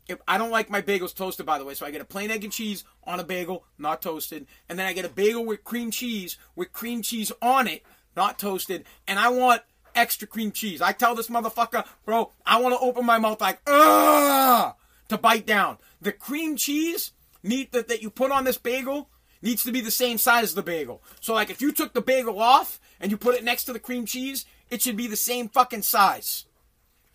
If, 0.08 0.20
I 0.26 0.38
don't 0.38 0.52
like 0.52 0.70
my 0.70 0.82
bagels 0.82 1.14
toasted, 1.14 1.46
by 1.46 1.60
the 1.60 1.66
way, 1.66 1.74
so 1.74 1.86
I 1.86 1.92
get 1.92 2.00
a 2.00 2.06
plain 2.06 2.32
egg 2.32 2.46
and 2.46 2.54
cheese 2.54 2.86
on 3.04 3.20
a 3.20 3.26
bagel, 3.26 3.66
not 3.78 4.02
toasted, 4.02 4.48
and 4.70 4.80
then 4.80 4.88
I 4.88 4.94
get 4.94 5.04
a 5.04 5.10
bagel 5.10 5.46
with 5.46 5.66
cream 5.66 5.92
cheese 5.92 6.38
with 6.56 6.72
cream 6.72 7.02
cheese 7.02 7.30
on 7.42 7.68
it, 7.68 7.84
not 8.16 8.40
toasted, 8.40 8.86
and 9.06 9.20
I 9.20 9.28
want 9.28 9.64
extra 9.98 10.28
cream 10.28 10.52
cheese. 10.52 10.82
I 10.82 10.94
tell 10.94 11.16
this 11.16 11.28
motherfucker, 11.28 11.86
bro, 12.06 12.32
I 12.46 12.62
want 12.62 12.76
to 12.76 12.80
open 12.80 13.06
my 13.06 13.18
mouth 13.18 13.42
like, 13.42 13.60
ah, 13.68 14.76
to 15.10 15.18
bite 15.18 15.46
down. 15.46 15.78
The 16.00 16.12
cream 16.12 16.56
cheese 16.56 17.12
meat 17.44 17.72
that, 17.72 17.88
that 17.88 18.02
you 18.02 18.10
put 18.10 18.32
on 18.32 18.44
this 18.44 18.58
bagel 18.58 19.10
needs 19.42 19.64
to 19.64 19.72
be 19.72 19.82
the 19.82 19.92
same 19.92 20.18
size 20.18 20.44
as 20.44 20.54
the 20.54 20.64
bagel. 20.64 21.04
So, 21.20 21.34
like, 21.34 21.50
if 21.50 21.62
you 21.62 21.72
took 21.72 21.94
the 21.94 22.02
bagel 22.02 22.40
off 22.40 22.80
and 23.00 23.12
you 23.12 23.18
put 23.18 23.36
it 23.36 23.44
next 23.44 23.66
to 23.66 23.74
the 23.74 23.80
cream 23.80 24.06
cheese, 24.06 24.46
it 24.70 24.82
should 24.82 24.98
be 24.98 25.08
the 25.08 25.16
same 25.16 25.50
fucking 25.50 25.84
size. 25.84 26.46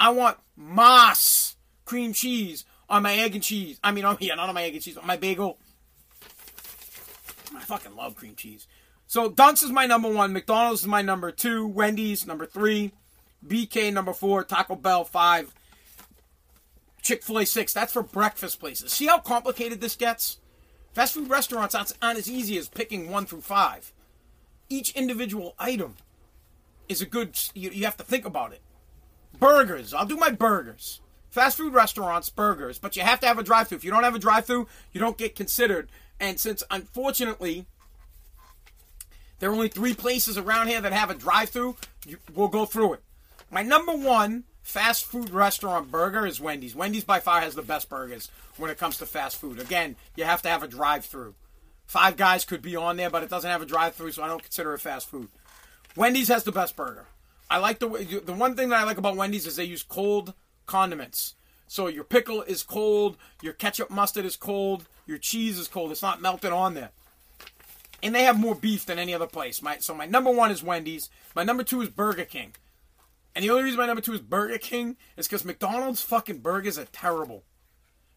I 0.00 0.10
want 0.10 0.38
moss 0.56 1.56
cream 1.84 2.12
cheese 2.12 2.64
on 2.88 3.02
my 3.02 3.14
egg 3.14 3.34
and 3.34 3.42
cheese. 3.42 3.78
I 3.82 3.92
mean, 3.92 4.04
on, 4.04 4.16
yeah, 4.20 4.34
not 4.34 4.48
on 4.48 4.54
my 4.54 4.62
egg 4.64 4.74
and 4.74 4.82
cheese, 4.82 4.96
on 4.96 5.06
my 5.06 5.16
bagel. 5.16 5.58
I 7.54 7.60
fucking 7.60 7.94
love 7.94 8.16
cream 8.16 8.34
cheese. 8.34 8.66
So 9.06 9.28
Dunk's 9.28 9.62
is 9.62 9.70
my 9.70 9.86
number 9.86 10.10
one. 10.10 10.32
McDonald's 10.32 10.80
is 10.80 10.86
my 10.86 11.02
number 11.02 11.30
two. 11.30 11.66
Wendy's 11.66 12.26
number 12.26 12.46
three. 12.46 12.92
BK 13.46 13.92
number 13.92 14.14
four. 14.14 14.42
Taco 14.42 14.74
Bell 14.74 15.04
five. 15.04 15.54
Chick 17.02 17.22
Fil 17.22 17.40
A 17.40 17.44
six. 17.44 17.74
That's 17.74 17.92
for 17.92 18.02
breakfast 18.02 18.58
places. 18.58 18.92
See 18.92 19.06
how 19.06 19.18
complicated 19.18 19.80
this 19.80 19.96
gets. 19.96 20.38
Fast 20.94 21.14
food 21.14 21.28
restaurants 21.28 21.74
aren't 21.74 22.18
as 22.18 22.30
easy 22.30 22.56
as 22.56 22.68
picking 22.68 23.10
one 23.10 23.26
through 23.26 23.42
five. 23.42 23.92
Each 24.68 24.94
individual 24.96 25.54
item 25.58 25.96
is 26.88 27.00
a 27.00 27.06
good. 27.06 27.38
You, 27.54 27.70
you 27.70 27.84
have 27.84 27.96
to 27.98 28.04
think 28.04 28.24
about 28.24 28.52
it. 28.52 28.60
Burgers. 29.38 29.94
I'll 29.94 30.06
do 30.06 30.16
my 30.16 30.30
burgers. 30.30 31.00
Fast 31.30 31.56
food 31.56 31.72
restaurants, 31.72 32.28
burgers, 32.28 32.78
but 32.78 32.94
you 32.94 33.02
have 33.02 33.18
to 33.20 33.26
have 33.26 33.38
a 33.38 33.42
drive-through. 33.42 33.76
If 33.78 33.84
you 33.84 33.90
don't 33.90 34.04
have 34.04 34.14
a 34.14 34.18
drive-through, 34.18 34.68
you 34.92 35.00
don't 35.00 35.16
get 35.16 35.34
considered. 35.34 35.88
And 36.20 36.38
since 36.38 36.62
unfortunately 36.70 37.64
there 39.38 39.50
are 39.50 39.54
only 39.54 39.68
three 39.68 39.94
places 39.94 40.36
around 40.36 40.68
here 40.68 40.80
that 40.80 40.92
have 40.92 41.10
a 41.10 41.14
drive-through. 41.14 41.76
We'll 42.34 42.48
go 42.48 42.66
through 42.66 42.94
it. 42.94 43.02
My 43.50 43.62
number 43.62 43.92
one 43.92 44.44
fast 44.62 45.04
food 45.04 45.30
restaurant 45.30 45.90
burger 45.90 46.26
is 46.26 46.40
Wendy's. 46.40 46.76
Wendy's 46.76 47.02
by 47.02 47.18
far 47.18 47.40
has 47.40 47.54
the 47.54 47.62
best 47.62 47.88
burgers 47.88 48.30
when 48.58 48.70
it 48.70 48.78
comes 48.78 48.98
to 48.98 49.06
fast 49.06 49.38
food. 49.38 49.58
Again, 49.58 49.96
you 50.16 50.24
have 50.24 50.42
to 50.42 50.48
have 50.48 50.62
a 50.62 50.68
drive-through. 50.68 51.34
Five 51.86 52.16
Guys 52.16 52.44
could 52.44 52.62
be 52.62 52.76
on 52.76 52.96
there, 52.96 53.10
but 53.10 53.22
it 53.22 53.30
doesn't 53.30 53.50
have 53.50 53.62
a 53.62 53.66
drive-through, 53.66 54.12
so 54.12 54.22
I 54.22 54.28
don't 54.28 54.42
consider 54.42 54.74
it 54.74 54.80
fast 54.80 55.08
food. 55.08 55.28
Wendy's 55.96 56.28
has 56.28 56.44
the 56.44 56.52
best 56.52 56.76
burger. 56.76 57.06
I 57.50 57.58
like 57.58 57.78
the 57.78 58.22
the 58.24 58.32
one 58.32 58.56
thing 58.56 58.70
that 58.70 58.80
I 58.80 58.84
like 58.84 58.98
about 58.98 59.16
Wendy's 59.16 59.46
is 59.46 59.56
they 59.56 59.64
use 59.64 59.82
cold 59.82 60.34
condiments. 60.66 61.34
So 61.66 61.86
your 61.86 62.04
pickle 62.04 62.42
is 62.42 62.62
cold, 62.62 63.16
your 63.40 63.52
ketchup 63.52 63.90
mustard 63.90 64.24
is 64.24 64.36
cold, 64.36 64.86
your 65.06 65.18
cheese 65.18 65.58
is 65.58 65.68
cold. 65.68 65.90
It's 65.90 66.02
not 66.02 66.20
melted 66.20 66.52
on 66.52 66.74
there 66.74 66.90
and 68.02 68.14
they 68.14 68.24
have 68.24 68.38
more 68.38 68.54
beef 68.54 68.84
than 68.84 68.98
any 68.98 69.14
other 69.14 69.26
place. 69.26 69.62
My 69.62 69.78
so 69.78 69.94
my 69.94 70.06
number 70.06 70.30
one 70.30 70.50
is 70.50 70.62
Wendy's. 70.62 71.08
My 71.34 71.44
number 71.44 71.62
two 71.62 71.80
is 71.82 71.88
Burger 71.88 72.24
King. 72.24 72.54
And 73.34 73.44
the 73.44 73.50
only 73.50 73.62
reason 73.62 73.78
my 73.78 73.86
number 73.86 74.02
two 74.02 74.12
is 74.12 74.20
Burger 74.20 74.58
King 74.58 74.96
is 75.16 75.28
because 75.28 75.44
McDonald's 75.44 76.02
fucking 76.02 76.38
burgers 76.38 76.78
are 76.78 76.86
terrible. 76.86 77.44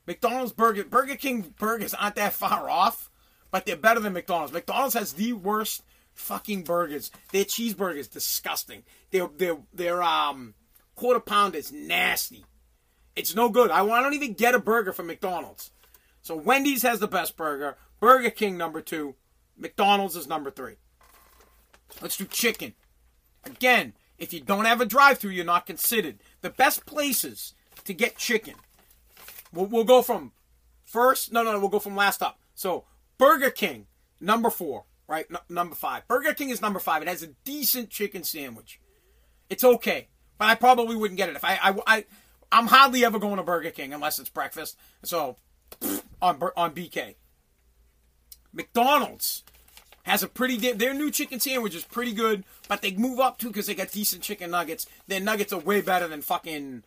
McDonald's 0.08 0.52
burger 0.52 0.84
Burger 0.84 1.16
King 1.16 1.54
burgers 1.58 1.94
aren't 1.94 2.16
that 2.16 2.34
far 2.34 2.70
off, 2.70 3.10
but 3.52 3.66
they're 3.66 3.78
better 3.78 4.00
than 4.00 4.14
McDonald's. 4.14 4.54
McDonald's 4.54 4.96
has 4.96 5.14
the 5.14 5.34
worst 5.34 5.84
fucking 6.16 6.64
burgers. 6.64 7.12
Their 7.32 7.46
cheeseburgers 7.46 8.10
disgusting. 8.10 8.84
Their 9.12 9.28
their 9.28 9.58
their 9.74 10.02
um 10.02 10.56
quarter 10.96 11.20
pound 11.20 11.56
is 11.56 11.72
nasty. 11.72 12.46
It's 13.16 13.36
no 13.36 13.50
good. 13.50 13.72
I, 13.72 13.86
I 13.86 14.02
don't 14.02 14.14
even 14.14 14.34
get 14.34 14.56
a 14.56 14.60
burger 14.60 14.92
from 14.92 15.08
McDonald's. 15.08 15.72
So 16.22 16.36
Wendy's 16.36 16.82
has 16.82 17.00
the 17.00 17.08
best 17.08 17.38
burger. 17.38 17.78
Burger 18.00 18.30
King 18.30 18.58
number 18.58 18.82
two. 18.82 19.16
McDonald's 19.58 20.16
is 20.16 20.28
number 20.28 20.52
three. 20.52 20.76
Let's 22.02 22.18
do 22.18 22.26
chicken. 22.26 22.74
Again, 23.46 23.94
if 24.18 24.34
you 24.34 24.42
don't 24.42 24.66
have 24.66 24.82
a 24.82 24.86
drive 24.86 25.20
through, 25.20 25.32
you're 25.32 25.46
not 25.46 25.66
considered. 25.66 26.18
The 26.42 26.50
best 26.50 26.86
places 26.86 27.54
to 27.86 27.94
get 27.94 28.18
chicken. 28.18 28.56
We'll, 29.54 29.68
we'll 29.68 29.84
go 29.84 30.02
from 30.02 30.32
first. 30.84 31.32
No, 31.32 31.44
no, 31.44 31.54
no. 31.54 31.60
We'll 31.60 31.70
go 31.70 31.80
from 31.80 31.96
last 31.96 32.22
up. 32.22 32.40
So, 32.54 32.86
Burger 33.18 33.50
King, 33.50 33.88
number 34.20 34.50
four, 34.50 34.86
right? 35.08 35.26
Number 35.50 35.76
five. 35.76 36.08
Burger 36.08 36.34
King 36.34 36.50
is 36.50 36.62
number 36.62 36.80
five. 36.80 37.02
It 37.02 37.08
has 37.08 37.24
a 37.24 37.28
decent 37.44 37.90
chicken 37.90 38.24
sandwich. 38.24 38.80
It's 39.50 39.64
okay, 39.64 40.08
but 40.38 40.46
I 40.46 40.56
probably 40.56 40.96
wouldn't 40.96 41.18
get 41.18 41.30
it 41.30 41.36
if 41.36 41.46
I, 41.46 41.60
I, 41.62 41.76
I 41.88 42.06
I'm 42.52 42.68
hardly 42.68 43.06
ever 43.06 43.20
going 43.20 43.38
to 43.38 43.44
Burger 43.44 43.72
King 43.72 43.94
unless 43.94 44.20
it's 44.20 44.30
breakfast. 44.30 44.78
So, 45.04 45.38
on 46.22 46.42
on 46.56 46.74
BK. 46.74 47.16
McDonald's 48.54 49.44
has 50.04 50.24
a 50.24 50.28
pretty 50.28 50.72
their 50.74 50.94
new 50.94 51.12
chicken 51.12 51.40
sandwich 51.40 51.76
is 51.76 51.84
pretty 51.84 52.14
good, 52.14 52.44
but 52.68 52.82
they 52.82 52.92
move 52.92 53.20
up 53.20 53.38
too 53.38 53.48
because 53.48 53.66
they 53.68 53.76
got 53.76 53.92
decent 53.92 54.22
chicken 54.22 54.52
nuggets. 54.52 54.88
Their 55.08 55.20
nuggets 55.20 55.52
are 55.52 55.60
way 55.60 55.82
better 55.82 56.08
than 56.08 56.22
fucking 56.22 56.84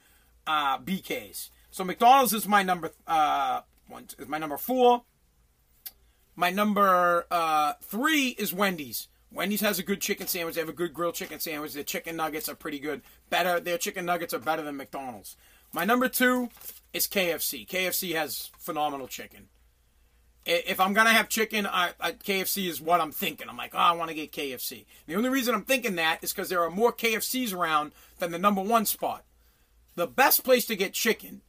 uh, 0.46 0.78
BK's. 0.78 1.50
So 1.70 1.84
McDonald's 1.84 2.32
is 2.32 2.48
my 2.48 2.62
number 2.62 2.90
uh, 3.06 3.60
one 3.88 4.06
is 4.18 4.28
my 4.28 4.38
number 4.38 4.56
four. 4.56 5.02
My 6.38 6.50
number 6.50 7.26
uh, 7.32 7.72
three 7.82 8.28
is 8.28 8.52
Wendy's. 8.52 9.08
Wendy's 9.32 9.60
has 9.60 9.80
a 9.80 9.82
good 9.82 10.00
chicken 10.00 10.28
sandwich. 10.28 10.54
They 10.54 10.60
have 10.60 10.68
a 10.68 10.72
good 10.72 10.94
grilled 10.94 11.16
chicken 11.16 11.40
sandwich. 11.40 11.72
Their 11.72 11.82
chicken 11.82 12.14
nuggets 12.14 12.48
are 12.48 12.54
pretty 12.54 12.78
good. 12.78 13.02
Better, 13.28 13.58
their 13.58 13.76
chicken 13.76 14.06
nuggets 14.06 14.32
are 14.32 14.38
better 14.38 14.62
than 14.62 14.76
McDonald's. 14.76 15.36
My 15.72 15.84
number 15.84 16.08
two 16.08 16.50
is 16.92 17.08
KFC. 17.08 17.66
KFC 17.66 18.14
has 18.14 18.50
phenomenal 18.56 19.08
chicken 19.08 19.48
if 20.48 20.80
I'm 20.80 20.94
gonna 20.94 21.12
have 21.12 21.28
chicken, 21.28 21.66
I, 21.66 21.90
I, 22.00 22.12
KFC 22.12 22.68
is 22.68 22.80
what 22.80 23.02
I'm 23.02 23.12
thinking. 23.12 23.48
I'm 23.50 23.56
like, 23.56 23.74
oh, 23.74 23.78
I 23.78 23.92
want 23.92 24.08
to 24.08 24.14
get 24.14 24.32
KFC. 24.32 24.86
The 25.06 25.14
only 25.14 25.28
reason 25.28 25.54
I'm 25.54 25.64
thinking 25.64 25.96
that 25.96 26.24
is 26.24 26.32
because 26.32 26.48
there 26.48 26.62
are 26.62 26.70
more 26.70 26.90
KFCs 26.90 27.54
around 27.54 27.92
than 28.18 28.32
the 28.32 28.38
number 28.38 28.62
one 28.62 28.86
spot. 28.86 29.24
The 29.94 30.06
best 30.06 30.44
place 30.44 30.64
to 30.66 30.76
get 30.76 30.94
chicken 30.94 31.42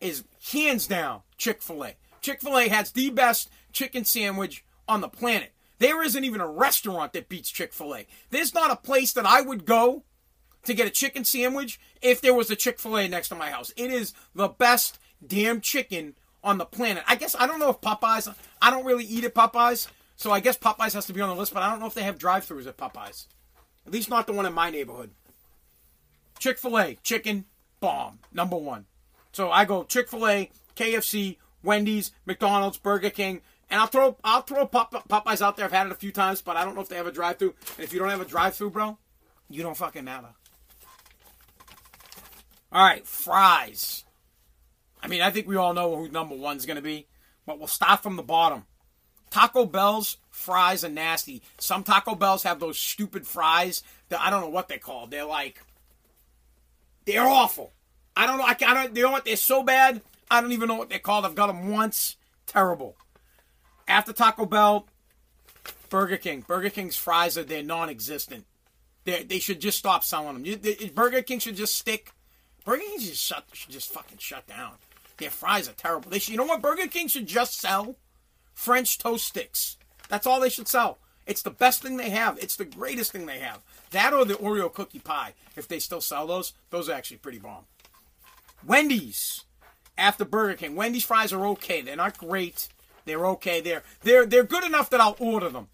is 0.00 0.24
hands 0.52 0.86
down 0.86 1.20
Chick 1.36 1.60
Fil 1.60 1.84
A. 1.84 1.96
Chick 2.22 2.40
Fil 2.40 2.56
A 2.56 2.68
has 2.68 2.92
the 2.92 3.10
best 3.10 3.50
chicken 3.72 4.04
sandwich 4.04 4.64
on 4.88 5.00
the 5.00 5.08
planet. 5.08 5.52
There 5.78 6.02
isn't 6.02 6.24
even 6.24 6.40
a 6.40 6.46
restaurant 6.46 7.14
that 7.14 7.28
beats 7.28 7.50
Chick 7.50 7.72
Fil 7.72 7.94
A. 7.94 8.06
There's 8.30 8.52
not 8.52 8.70
a 8.70 8.76
place 8.76 9.12
that 9.14 9.24
I 9.24 9.40
would 9.40 9.64
go 9.64 10.04
to 10.64 10.74
get 10.74 10.86
a 10.86 10.90
chicken 10.90 11.24
sandwich 11.24 11.80
if 12.02 12.20
there 12.20 12.34
was 12.34 12.50
a 12.50 12.56
Chick 12.56 12.78
Fil 12.78 12.98
A 12.98 13.08
next 13.08 13.28
to 13.28 13.34
my 13.34 13.50
house. 13.50 13.72
It 13.76 13.90
is 13.90 14.12
the 14.34 14.48
best 14.48 14.98
damn 15.26 15.60
chicken 15.60 16.14
on 16.44 16.58
the 16.58 16.66
planet. 16.66 17.04
I 17.06 17.16
guess 17.16 17.34
I 17.38 17.46
don't 17.46 17.58
know 17.58 17.70
if 17.70 17.80
Popeyes. 17.80 18.32
I 18.60 18.70
don't 18.70 18.84
really 18.84 19.04
eat 19.04 19.24
at 19.24 19.34
Popeyes, 19.34 19.88
so 20.16 20.30
I 20.30 20.40
guess 20.40 20.58
Popeyes 20.58 20.92
has 20.94 21.06
to 21.06 21.12
be 21.12 21.20
on 21.20 21.30
the 21.30 21.34
list. 21.34 21.54
But 21.54 21.62
I 21.62 21.70
don't 21.70 21.80
know 21.80 21.86
if 21.86 21.94
they 21.94 22.02
have 22.02 22.18
drive-throughs 22.18 22.66
at 22.66 22.76
Popeyes. 22.76 23.26
At 23.86 23.92
least 23.92 24.10
not 24.10 24.26
the 24.26 24.32
one 24.34 24.46
in 24.46 24.52
my 24.52 24.70
neighborhood. 24.70 25.12
Chick 26.38 26.58
Fil 26.58 26.78
A 26.78 26.94
chicken 27.02 27.46
bomb 27.80 28.18
number 28.32 28.56
one. 28.56 28.86
So 29.32 29.50
I 29.50 29.64
go 29.64 29.84
Chick 29.84 30.08
Fil 30.08 30.26
A, 30.26 30.50
KFC, 30.76 31.36
Wendy's, 31.62 32.12
McDonald's, 32.26 32.78
Burger 32.78 33.10
King, 33.10 33.42
and 33.70 33.80
I'll 33.80 33.86
throw 33.86 34.16
I'll 34.24 34.42
throw 34.42 34.66
Pop, 34.66 34.92
Popeyes 35.08 35.40
out 35.40 35.56
there. 35.56 35.64
I've 35.64 35.72
had 35.72 35.86
it 35.86 35.92
a 35.92 35.96
few 35.96 36.12
times, 36.12 36.42
but 36.42 36.56
I 36.56 36.64
don't 36.64 36.74
know 36.74 36.80
if 36.80 36.88
they 36.88 36.96
have 36.96 37.06
a 37.06 37.12
drive-through. 37.12 37.54
And 37.76 37.84
if 37.84 37.92
you 37.92 37.98
don't 37.98 38.10
have 38.10 38.20
a 38.20 38.24
drive-through, 38.24 38.70
bro, 38.70 38.98
you 39.48 39.62
don't 39.62 39.76
fucking 39.76 40.04
matter. 40.04 40.28
All 42.72 42.84
right, 42.84 43.06
fries. 43.06 44.04
I 45.02 45.08
mean, 45.08 45.22
I 45.22 45.30
think 45.30 45.48
we 45.48 45.56
all 45.56 45.72
know 45.72 45.96
who 45.96 46.08
number 46.08 46.36
one's 46.36 46.66
going 46.66 46.76
to 46.76 46.82
be, 46.82 47.06
but 47.46 47.58
we'll 47.58 47.68
start 47.68 48.02
from 48.02 48.16
the 48.16 48.22
bottom. 48.22 48.64
Taco 49.30 49.64
Bell's 49.64 50.18
fries 50.28 50.84
are 50.84 50.88
nasty. 50.88 51.42
Some 51.58 51.84
Taco 51.84 52.14
Bells 52.14 52.42
have 52.42 52.60
those 52.60 52.78
stupid 52.78 53.26
fries 53.26 53.82
that 54.08 54.20
I 54.20 54.30
don't 54.30 54.40
know 54.40 54.48
what 54.48 54.68
they're 54.68 54.78
called. 54.78 55.10
They're 55.10 55.24
like, 55.24 55.62
they're 57.06 57.26
awful. 57.26 57.72
I 58.16 58.26
don't 58.26 58.38
know. 58.38 58.44
I, 58.44 58.56
I 58.60 58.74
don't. 58.74 58.96
You 58.96 59.04
know 59.04 59.12
what? 59.12 59.24
They're 59.24 59.36
so 59.36 59.62
bad. 59.62 60.02
I 60.30 60.40
don't 60.40 60.52
even 60.52 60.68
know 60.68 60.74
what 60.74 60.90
they're 60.90 60.98
called. 60.98 61.24
I've 61.24 61.34
got 61.34 61.46
them 61.46 61.70
once. 61.70 62.16
Terrible. 62.46 62.96
After 63.90 64.12
Taco 64.12 64.46
Bell, 64.46 64.86
Burger 65.88 66.16
King. 66.16 66.44
Burger 66.46 66.70
King's 66.70 66.96
fries 66.96 67.36
are 67.36 67.42
they're 67.42 67.62
non-existent. 67.62 68.46
They 69.04 69.24
they 69.24 69.40
should 69.40 69.60
just 69.60 69.78
stop 69.78 70.04
selling 70.04 70.34
them. 70.34 70.44
You, 70.44 70.54
they, 70.54 70.90
Burger 70.94 71.22
King 71.22 71.40
should 71.40 71.56
just 71.56 71.74
stick. 71.74 72.12
Burger 72.64 72.82
King 72.86 73.00
should 73.00 73.16
shut 73.16 73.44
should 73.52 73.72
just 73.72 73.90
fucking 73.92 74.18
shut 74.18 74.46
down. 74.46 74.74
Their 75.16 75.30
fries 75.30 75.68
are 75.68 75.72
terrible. 75.72 76.08
They 76.08 76.20
should, 76.20 76.30
you 76.30 76.38
know 76.38 76.44
what? 76.44 76.62
Burger 76.62 76.86
King 76.86 77.08
should 77.08 77.26
just 77.26 77.58
sell 77.58 77.96
French 78.54 78.96
toast 78.96 79.26
sticks. 79.26 79.76
That's 80.08 80.26
all 80.26 80.40
they 80.40 80.48
should 80.48 80.68
sell. 80.68 80.98
It's 81.26 81.42
the 81.42 81.50
best 81.50 81.82
thing 81.82 81.96
they 81.96 82.10
have. 82.10 82.38
It's 82.38 82.56
the 82.56 82.64
greatest 82.64 83.10
thing 83.10 83.26
they 83.26 83.40
have. 83.40 83.58
That 83.90 84.12
or 84.14 84.24
the 84.24 84.34
Oreo 84.34 84.72
cookie 84.72 85.00
pie. 85.00 85.34
If 85.56 85.66
they 85.66 85.80
still 85.80 86.00
sell 86.00 86.28
those, 86.28 86.52
those 86.70 86.88
are 86.88 86.92
actually 86.92 87.18
pretty 87.18 87.38
bomb. 87.38 87.64
Wendy's 88.64 89.44
after 89.98 90.24
Burger 90.24 90.54
King. 90.54 90.76
Wendy's 90.76 91.04
fries 91.04 91.32
are 91.32 91.44
okay. 91.48 91.82
They're 91.82 91.96
not 91.96 92.16
great. 92.16 92.68
They're 93.04 93.26
okay. 93.26 93.60
They're 93.60 93.82
they're 94.02 94.26
they're 94.26 94.44
good 94.44 94.64
enough 94.64 94.90
that 94.90 95.00
I'll 95.00 95.16
order 95.18 95.48
them. 95.48 95.68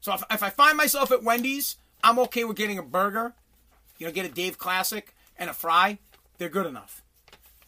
So 0.00 0.14
if, 0.14 0.22
if 0.30 0.42
I 0.42 0.50
find 0.50 0.76
myself 0.76 1.10
at 1.10 1.22
Wendy's, 1.22 1.76
I'm 2.02 2.18
okay 2.20 2.44
with 2.44 2.56
getting 2.56 2.78
a 2.78 2.82
burger. 2.82 3.34
You 3.98 4.06
know, 4.06 4.12
get 4.12 4.26
a 4.26 4.28
Dave 4.28 4.58
Classic 4.58 5.14
and 5.38 5.50
a 5.50 5.52
fry. 5.52 5.98
They're 6.38 6.48
good 6.48 6.66
enough. 6.66 7.02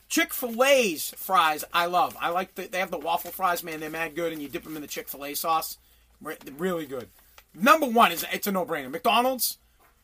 Chick 0.09 0.35
Fil 0.35 0.63
A's 0.65 1.15
fries, 1.17 1.65
I 1.73 1.87
love. 1.87 2.17
I 2.21 2.31
like 2.31 2.57
the, 2.57 2.67
they 2.67 2.81
have 2.81 2.91
the 2.91 2.99
waffle 2.99 3.31
fries, 3.31 3.63
man. 3.63 3.79
They're 3.79 3.91
mad 3.91 4.17
good, 4.17 4.33
and 4.33 4.43
you 4.43 4.49
dip 4.49 4.65
them 4.65 4.75
in 4.75 4.83
the 4.83 4.89
Chick 4.89 5.09
Fil 5.09 5.25
A 5.25 5.35
sauce. 5.35 5.79
Really 6.21 6.87
good. 6.87 7.09
Number 7.55 7.87
one 7.87 8.13
is 8.13 8.25
it's 8.33 8.47
a 8.47 8.53
no 8.53 8.67
brainer. 8.67 8.91
McDonald's 8.91 9.59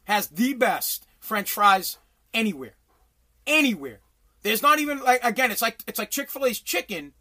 has 0.05 0.29
the 0.29 0.55
best 0.55 1.07
French 1.18 1.50
fries 1.50 1.98
anywhere, 2.33 2.74
anywhere. 3.46 4.00
There's 4.42 4.62
not 4.62 4.79
even 4.79 5.00
like 5.00 5.24
again, 5.24 5.50
it's 5.50 5.62
like 5.62 5.81
it's 5.87 5.98
like 5.98 6.11
Chick 6.11 6.31
Fil 6.31 6.46
A's 6.46 6.61
chicken. 6.61 7.12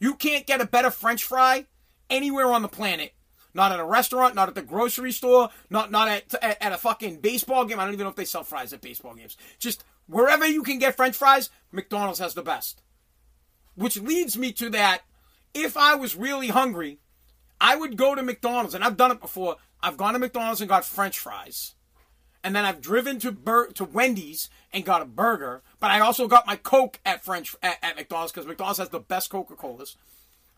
You 0.00 0.14
can't 0.14 0.46
get 0.46 0.60
a 0.60 0.66
better 0.66 0.90
French 0.90 1.22
fry 1.22 1.66
anywhere 2.08 2.50
on 2.50 2.62
the 2.62 2.68
planet. 2.68 3.14
Not 3.52 3.72
at 3.72 3.80
a 3.80 3.84
restaurant, 3.84 4.34
not 4.34 4.48
at 4.48 4.54
the 4.54 4.62
grocery 4.62 5.12
store, 5.12 5.50
not 5.68 5.90
not 5.90 6.08
at, 6.08 6.34
at, 6.42 6.62
at 6.62 6.72
a 6.72 6.78
fucking 6.78 7.20
baseball 7.20 7.64
game. 7.64 7.78
I 7.78 7.84
don't 7.84 7.92
even 7.92 8.04
know 8.04 8.10
if 8.10 8.16
they 8.16 8.24
sell 8.24 8.44
fries 8.44 8.72
at 8.72 8.80
baseball 8.80 9.14
games. 9.14 9.36
Just 9.58 9.84
wherever 10.06 10.46
you 10.46 10.62
can 10.62 10.78
get 10.78 10.96
French 10.96 11.16
fries, 11.16 11.50
McDonald's 11.70 12.20
has 12.20 12.34
the 12.34 12.42
best. 12.42 12.82
Which 13.74 14.00
leads 14.00 14.38
me 14.38 14.52
to 14.52 14.70
that. 14.70 15.02
If 15.52 15.76
I 15.76 15.96
was 15.96 16.14
really 16.14 16.48
hungry, 16.48 17.00
I 17.60 17.76
would 17.76 17.96
go 17.96 18.14
to 18.14 18.22
McDonald's, 18.22 18.74
and 18.74 18.84
I've 18.84 18.96
done 18.96 19.10
it 19.10 19.20
before. 19.20 19.56
I've 19.82 19.96
gone 19.96 20.12
to 20.12 20.20
McDonald's 20.20 20.60
and 20.60 20.68
got 20.68 20.84
French 20.84 21.18
fries 21.18 21.74
and 22.42 22.54
then 22.54 22.64
I've 22.64 22.80
driven 22.80 23.18
to 23.20 23.32
Bur- 23.32 23.70
to 23.72 23.84
Wendy's 23.84 24.48
and 24.72 24.84
got 24.84 25.02
a 25.02 25.06
burger. 25.06 25.62
But 25.78 25.90
I 25.90 26.00
also 26.00 26.28
got 26.28 26.46
my 26.46 26.56
Coke 26.56 27.00
at 27.04 27.24
French 27.24 27.54
at, 27.62 27.78
at 27.82 27.96
McDonald's 27.96 28.32
because 28.32 28.46
McDonald's 28.46 28.78
has 28.78 28.88
the 28.88 29.00
best 29.00 29.30
Coca 29.30 29.54
Colas. 29.54 29.96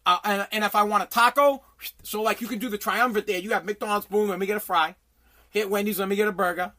Uh, 0.05 0.18
and, 0.25 0.49
and 0.53 0.64
if 0.64 0.75
I 0.75 0.83
want 0.83 1.05
a 1.05 1.07
taco, 1.07 1.62
so 2.03 2.23
like 2.23 2.40
you 2.40 2.49
can 2.49 2.59
do 2.59 2.68
the 2.68 2.79
triumvirate 2.79 3.27
there. 3.27 3.38
You 3.38 3.51
have 3.51 3.64
McDonald's, 3.64 4.07
boom, 4.07 4.29
let 4.29 4.38
me 4.38 4.47
get 4.47 4.57
a 4.57 4.61
fry. 4.61 4.97
Hit 5.51 5.71
Wendy's, 5.71 5.99
let 5.99 6.09
me 6.09 6.16
get 6.16 6.29
a 6.29 6.33
burger. 6.33 6.73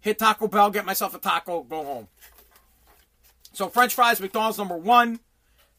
Hit 0.00 0.18
Taco 0.18 0.48
Bell, 0.48 0.70
get 0.70 0.86
myself 0.86 1.14
a 1.14 1.18
taco, 1.18 1.62
go 1.64 1.84
home. 1.84 2.08
So 3.52 3.68
French 3.68 3.94
fries, 3.94 4.20
McDonald's 4.20 4.56
number 4.56 4.76
one, 4.76 5.20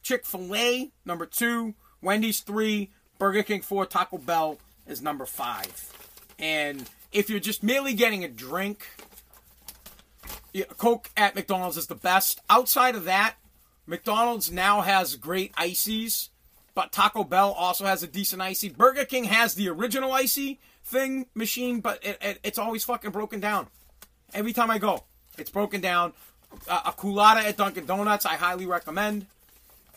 Chick 0.03 0.25
Fil 0.25 0.53
A 0.53 0.91
number 1.05 1.25
two, 1.25 1.73
Wendy's 2.01 2.41
three, 2.41 2.91
Burger 3.17 3.43
King 3.43 3.61
four, 3.61 3.85
Taco 3.85 4.17
Bell 4.17 4.59
is 4.85 5.01
number 5.01 5.25
five, 5.25 5.93
and 6.37 6.89
if 7.11 7.29
you're 7.29 7.39
just 7.39 7.63
merely 7.63 7.93
getting 7.93 8.23
a 8.23 8.27
drink, 8.27 8.87
Coke 10.77 11.09
at 11.15 11.35
McDonald's 11.35 11.77
is 11.77 11.87
the 11.87 11.95
best. 11.95 12.41
Outside 12.49 12.95
of 12.95 13.05
that, 13.05 13.35
McDonald's 13.85 14.51
now 14.51 14.81
has 14.81 15.15
great 15.15 15.51
ices, 15.57 16.29
but 16.75 16.91
Taco 16.91 17.23
Bell 17.23 17.51
also 17.51 17.85
has 17.85 18.03
a 18.03 18.07
decent 18.07 18.41
icy. 18.41 18.69
Burger 18.69 19.05
King 19.05 19.25
has 19.25 19.55
the 19.55 19.69
original 19.69 20.11
icy 20.11 20.59
thing 20.83 21.25
machine, 21.33 21.81
but 21.81 22.03
it, 22.03 22.17
it, 22.21 22.39
it's 22.43 22.57
always 22.57 22.83
fucking 22.83 23.11
broken 23.11 23.39
down. 23.39 23.67
Every 24.33 24.53
time 24.53 24.69
I 24.69 24.77
go, 24.77 25.03
it's 25.37 25.49
broken 25.49 25.81
down. 25.81 26.13
Uh, 26.67 26.81
a 26.85 26.91
Coolatta 26.91 27.43
at 27.43 27.57
Dunkin' 27.57 27.85
Donuts, 27.85 28.25
I 28.25 28.35
highly 28.35 28.65
recommend. 28.65 29.27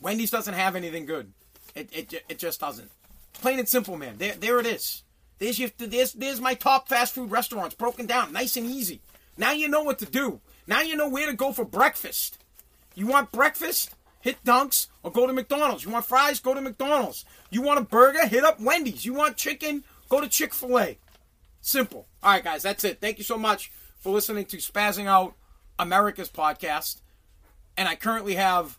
Wendy's 0.01 0.31
doesn't 0.31 0.55
have 0.55 0.77
anything 0.77 1.07
good. 1.07 1.33
It, 1.75 1.89
it, 1.93 2.25
it 2.29 2.39
just 2.39 2.61
doesn't. 2.61 2.91
Plain 3.35 3.59
and 3.59 3.69
simple, 3.69 3.97
man. 3.97 4.17
There, 4.19 4.35
there 4.35 4.59
it 4.59 4.67
is. 4.67 5.03
There's, 5.43 5.59
your, 5.59 5.71
there's, 5.77 6.13
there's 6.13 6.41
my 6.41 6.55
top 6.55 6.89
fast 6.89 7.15
food 7.15 7.33
restaurants 7.33 7.75
broken 7.75 8.07
down, 8.07 8.33
nice 8.33 8.57
and 8.57 8.65
easy. 8.65 9.01
Now 9.37 9.51
you 9.51 9.67
know 9.67 9.83
what 9.83 9.99
to 9.99 10.07
do. 10.07 10.41
Now 10.69 10.83
you 10.83 10.95
know 10.95 11.09
where 11.09 11.27
to 11.27 11.33
go 11.33 11.53
for 11.53 11.65
breakfast. 11.65 12.39
You 12.95 13.09
want 13.09 13.33
breakfast? 13.33 13.93
Hit 14.21 14.37
Dunks 14.45 14.87
or 15.03 15.11
go 15.11 15.27
to 15.27 15.33
McDonald's. 15.33 15.85
You 15.85 15.91
want 15.91 16.05
fries? 16.05 16.39
Go 16.39 16.55
to 16.55 16.61
McDonald's. 16.61 17.25
You 17.51 17.61
want 17.61 17.81
a 17.81 17.83
burger? 17.83 18.25
Hit 18.25 18.45
up 18.45 18.61
Wendy's. 18.61 19.05
You 19.05 19.15
want 19.15 19.37
chicken? 19.37 19.83
Go 20.09 20.21
to 20.21 20.29
Chick 20.29 20.55
fil 20.55 20.79
A. 20.79 20.97
Simple. 21.61 22.07
All 22.23 22.31
right, 22.31 22.45
guys, 22.45 22.63
that's 22.63 22.85
it. 22.85 23.01
Thank 23.01 23.19
you 23.19 23.25
so 23.25 23.37
much 23.37 23.73
for 23.99 24.13
listening 24.13 24.45
to 24.45 24.59
Spazzing 24.59 25.07
Out 25.07 25.35
America's 25.77 26.31
podcast. 26.31 27.01
And 27.77 27.89
I 27.89 27.97
currently 27.97 28.37
have 28.37 28.79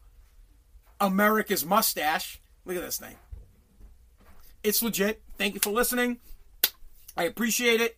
America's 1.02 1.65
mustache. 1.65 2.39
Look 2.63 2.78
at 2.78 2.84
this 2.84 2.99
thing. 2.99 3.17
It's 4.63 4.82
legit. 4.82 5.21
Thank 5.38 5.56
you 5.56 5.60
for 5.60 5.71
listening. 5.71 6.19
I 7.15 7.23
appreciate 7.23 7.82
it. 7.82 7.97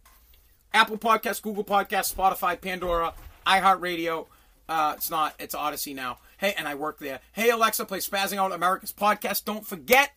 Apple 0.74 0.98
Podcast, 0.98 1.42
Google 1.42 1.64
Podcast, 1.64 2.14
Spotify, 2.14 2.60
Pandora, 2.60 3.14
iHeartRadio. 3.48 4.28
Uh, 4.68 4.94
it's 4.98 5.10
not. 5.10 5.36
It's 5.40 5.56
Audacy 5.56 5.96
now. 5.96 6.18
Hey, 6.38 6.54
and 6.58 6.68
I 6.68 6.76
work 6.76 7.00
there. 7.00 7.22
Hey 7.32 7.50
Alexa, 7.50 7.86
play 7.86 8.00
Spazzing 8.00 8.38
Out 8.38 8.52
America's 8.52 8.92
podcast. 8.92 9.46
Don't 9.46 9.66
forget 9.66 10.12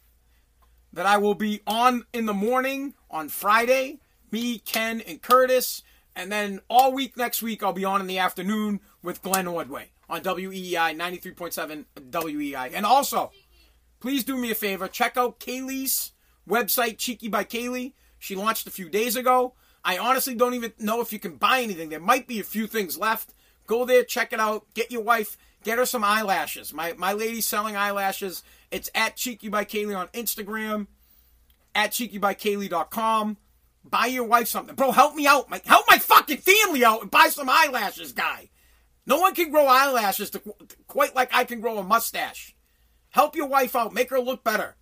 that 0.92 1.06
I 1.06 1.18
will 1.18 1.34
be 1.34 1.60
on 1.66 2.04
in 2.12 2.26
the 2.26 2.34
morning 2.34 2.94
on 3.10 3.28
Friday. 3.28 4.00
Me, 4.30 4.58
Ken, 4.58 5.00
and 5.02 5.22
Curtis. 5.22 5.82
And 6.16 6.32
then 6.32 6.60
all 6.68 6.92
week 6.92 7.16
next 7.16 7.42
week, 7.42 7.62
I'll 7.62 7.72
be 7.72 7.84
on 7.84 8.00
in 8.00 8.08
the 8.08 8.18
afternoon 8.18 8.80
with 9.02 9.22
Glenn 9.22 9.46
Ordway 9.46 9.90
on 10.08 10.22
WEEI 10.22 10.96
93.7 10.96 11.84
WEEI. 12.10 12.72
And 12.74 12.84
also, 12.84 13.30
please 14.00 14.24
do 14.24 14.36
me 14.36 14.50
a 14.50 14.54
favor. 14.56 14.88
Check 14.88 15.16
out 15.16 15.38
Kaylee's 15.38 16.12
website, 16.48 16.98
Cheeky 16.98 17.28
by 17.28 17.44
Kaylee. 17.44 17.92
She 18.18 18.34
launched 18.34 18.66
a 18.66 18.70
few 18.72 18.88
days 18.88 19.16
ago. 19.16 19.54
I 19.84 19.98
honestly 19.98 20.34
don't 20.34 20.54
even 20.54 20.72
know 20.78 21.00
if 21.00 21.12
you 21.12 21.18
can 21.18 21.36
buy 21.36 21.60
anything. 21.60 21.88
There 21.88 22.00
might 22.00 22.26
be 22.26 22.40
a 22.40 22.44
few 22.44 22.66
things 22.66 22.98
left. 22.98 23.32
Go 23.66 23.84
there, 23.84 24.04
check 24.04 24.32
it 24.32 24.40
out. 24.40 24.66
Get 24.74 24.90
your 24.90 25.02
wife, 25.02 25.36
get 25.62 25.78
her 25.78 25.86
some 25.86 26.04
eyelashes. 26.04 26.72
My 26.72 26.94
my 26.94 27.12
lady's 27.12 27.46
selling 27.46 27.76
eyelashes. 27.76 28.42
It's 28.70 28.90
at 28.94 29.16
Cheeky 29.16 29.48
by 29.48 29.64
Kaylee 29.64 29.96
on 29.96 30.08
Instagram, 30.08 30.88
at 31.74 31.92
cheekybykaylee.com. 31.92 33.36
Buy 33.84 34.06
your 34.06 34.24
wife 34.24 34.48
something. 34.48 34.74
Bro, 34.74 34.92
help 34.92 35.14
me 35.14 35.26
out. 35.26 35.48
My, 35.48 35.62
help 35.64 35.86
my 35.88 35.98
fucking 35.98 36.38
family 36.38 36.84
out 36.84 37.00
and 37.00 37.10
buy 37.10 37.28
some 37.28 37.48
eyelashes, 37.48 38.12
guy. 38.12 38.50
No 39.06 39.18
one 39.20 39.34
can 39.34 39.50
grow 39.50 39.66
eyelashes 39.66 40.28
to, 40.30 40.42
quite 40.86 41.14
like 41.14 41.30
I 41.32 41.44
can 41.44 41.60
grow 41.60 41.78
a 41.78 41.82
mustache. 41.82 42.54
Help 43.10 43.34
your 43.34 43.46
wife 43.46 43.74
out. 43.74 43.94
Make 43.94 44.10
her 44.10 44.20
look 44.20 44.44
better. 44.44 44.76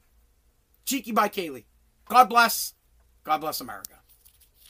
Cheeky 0.84 1.12
by 1.12 1.28
Kaylee. 1.28 1.66
God 2.08 2.28
bless. 2.28 2.74
God 3.26 3.40
bless 3.40 3.60
America. 3.60 3.95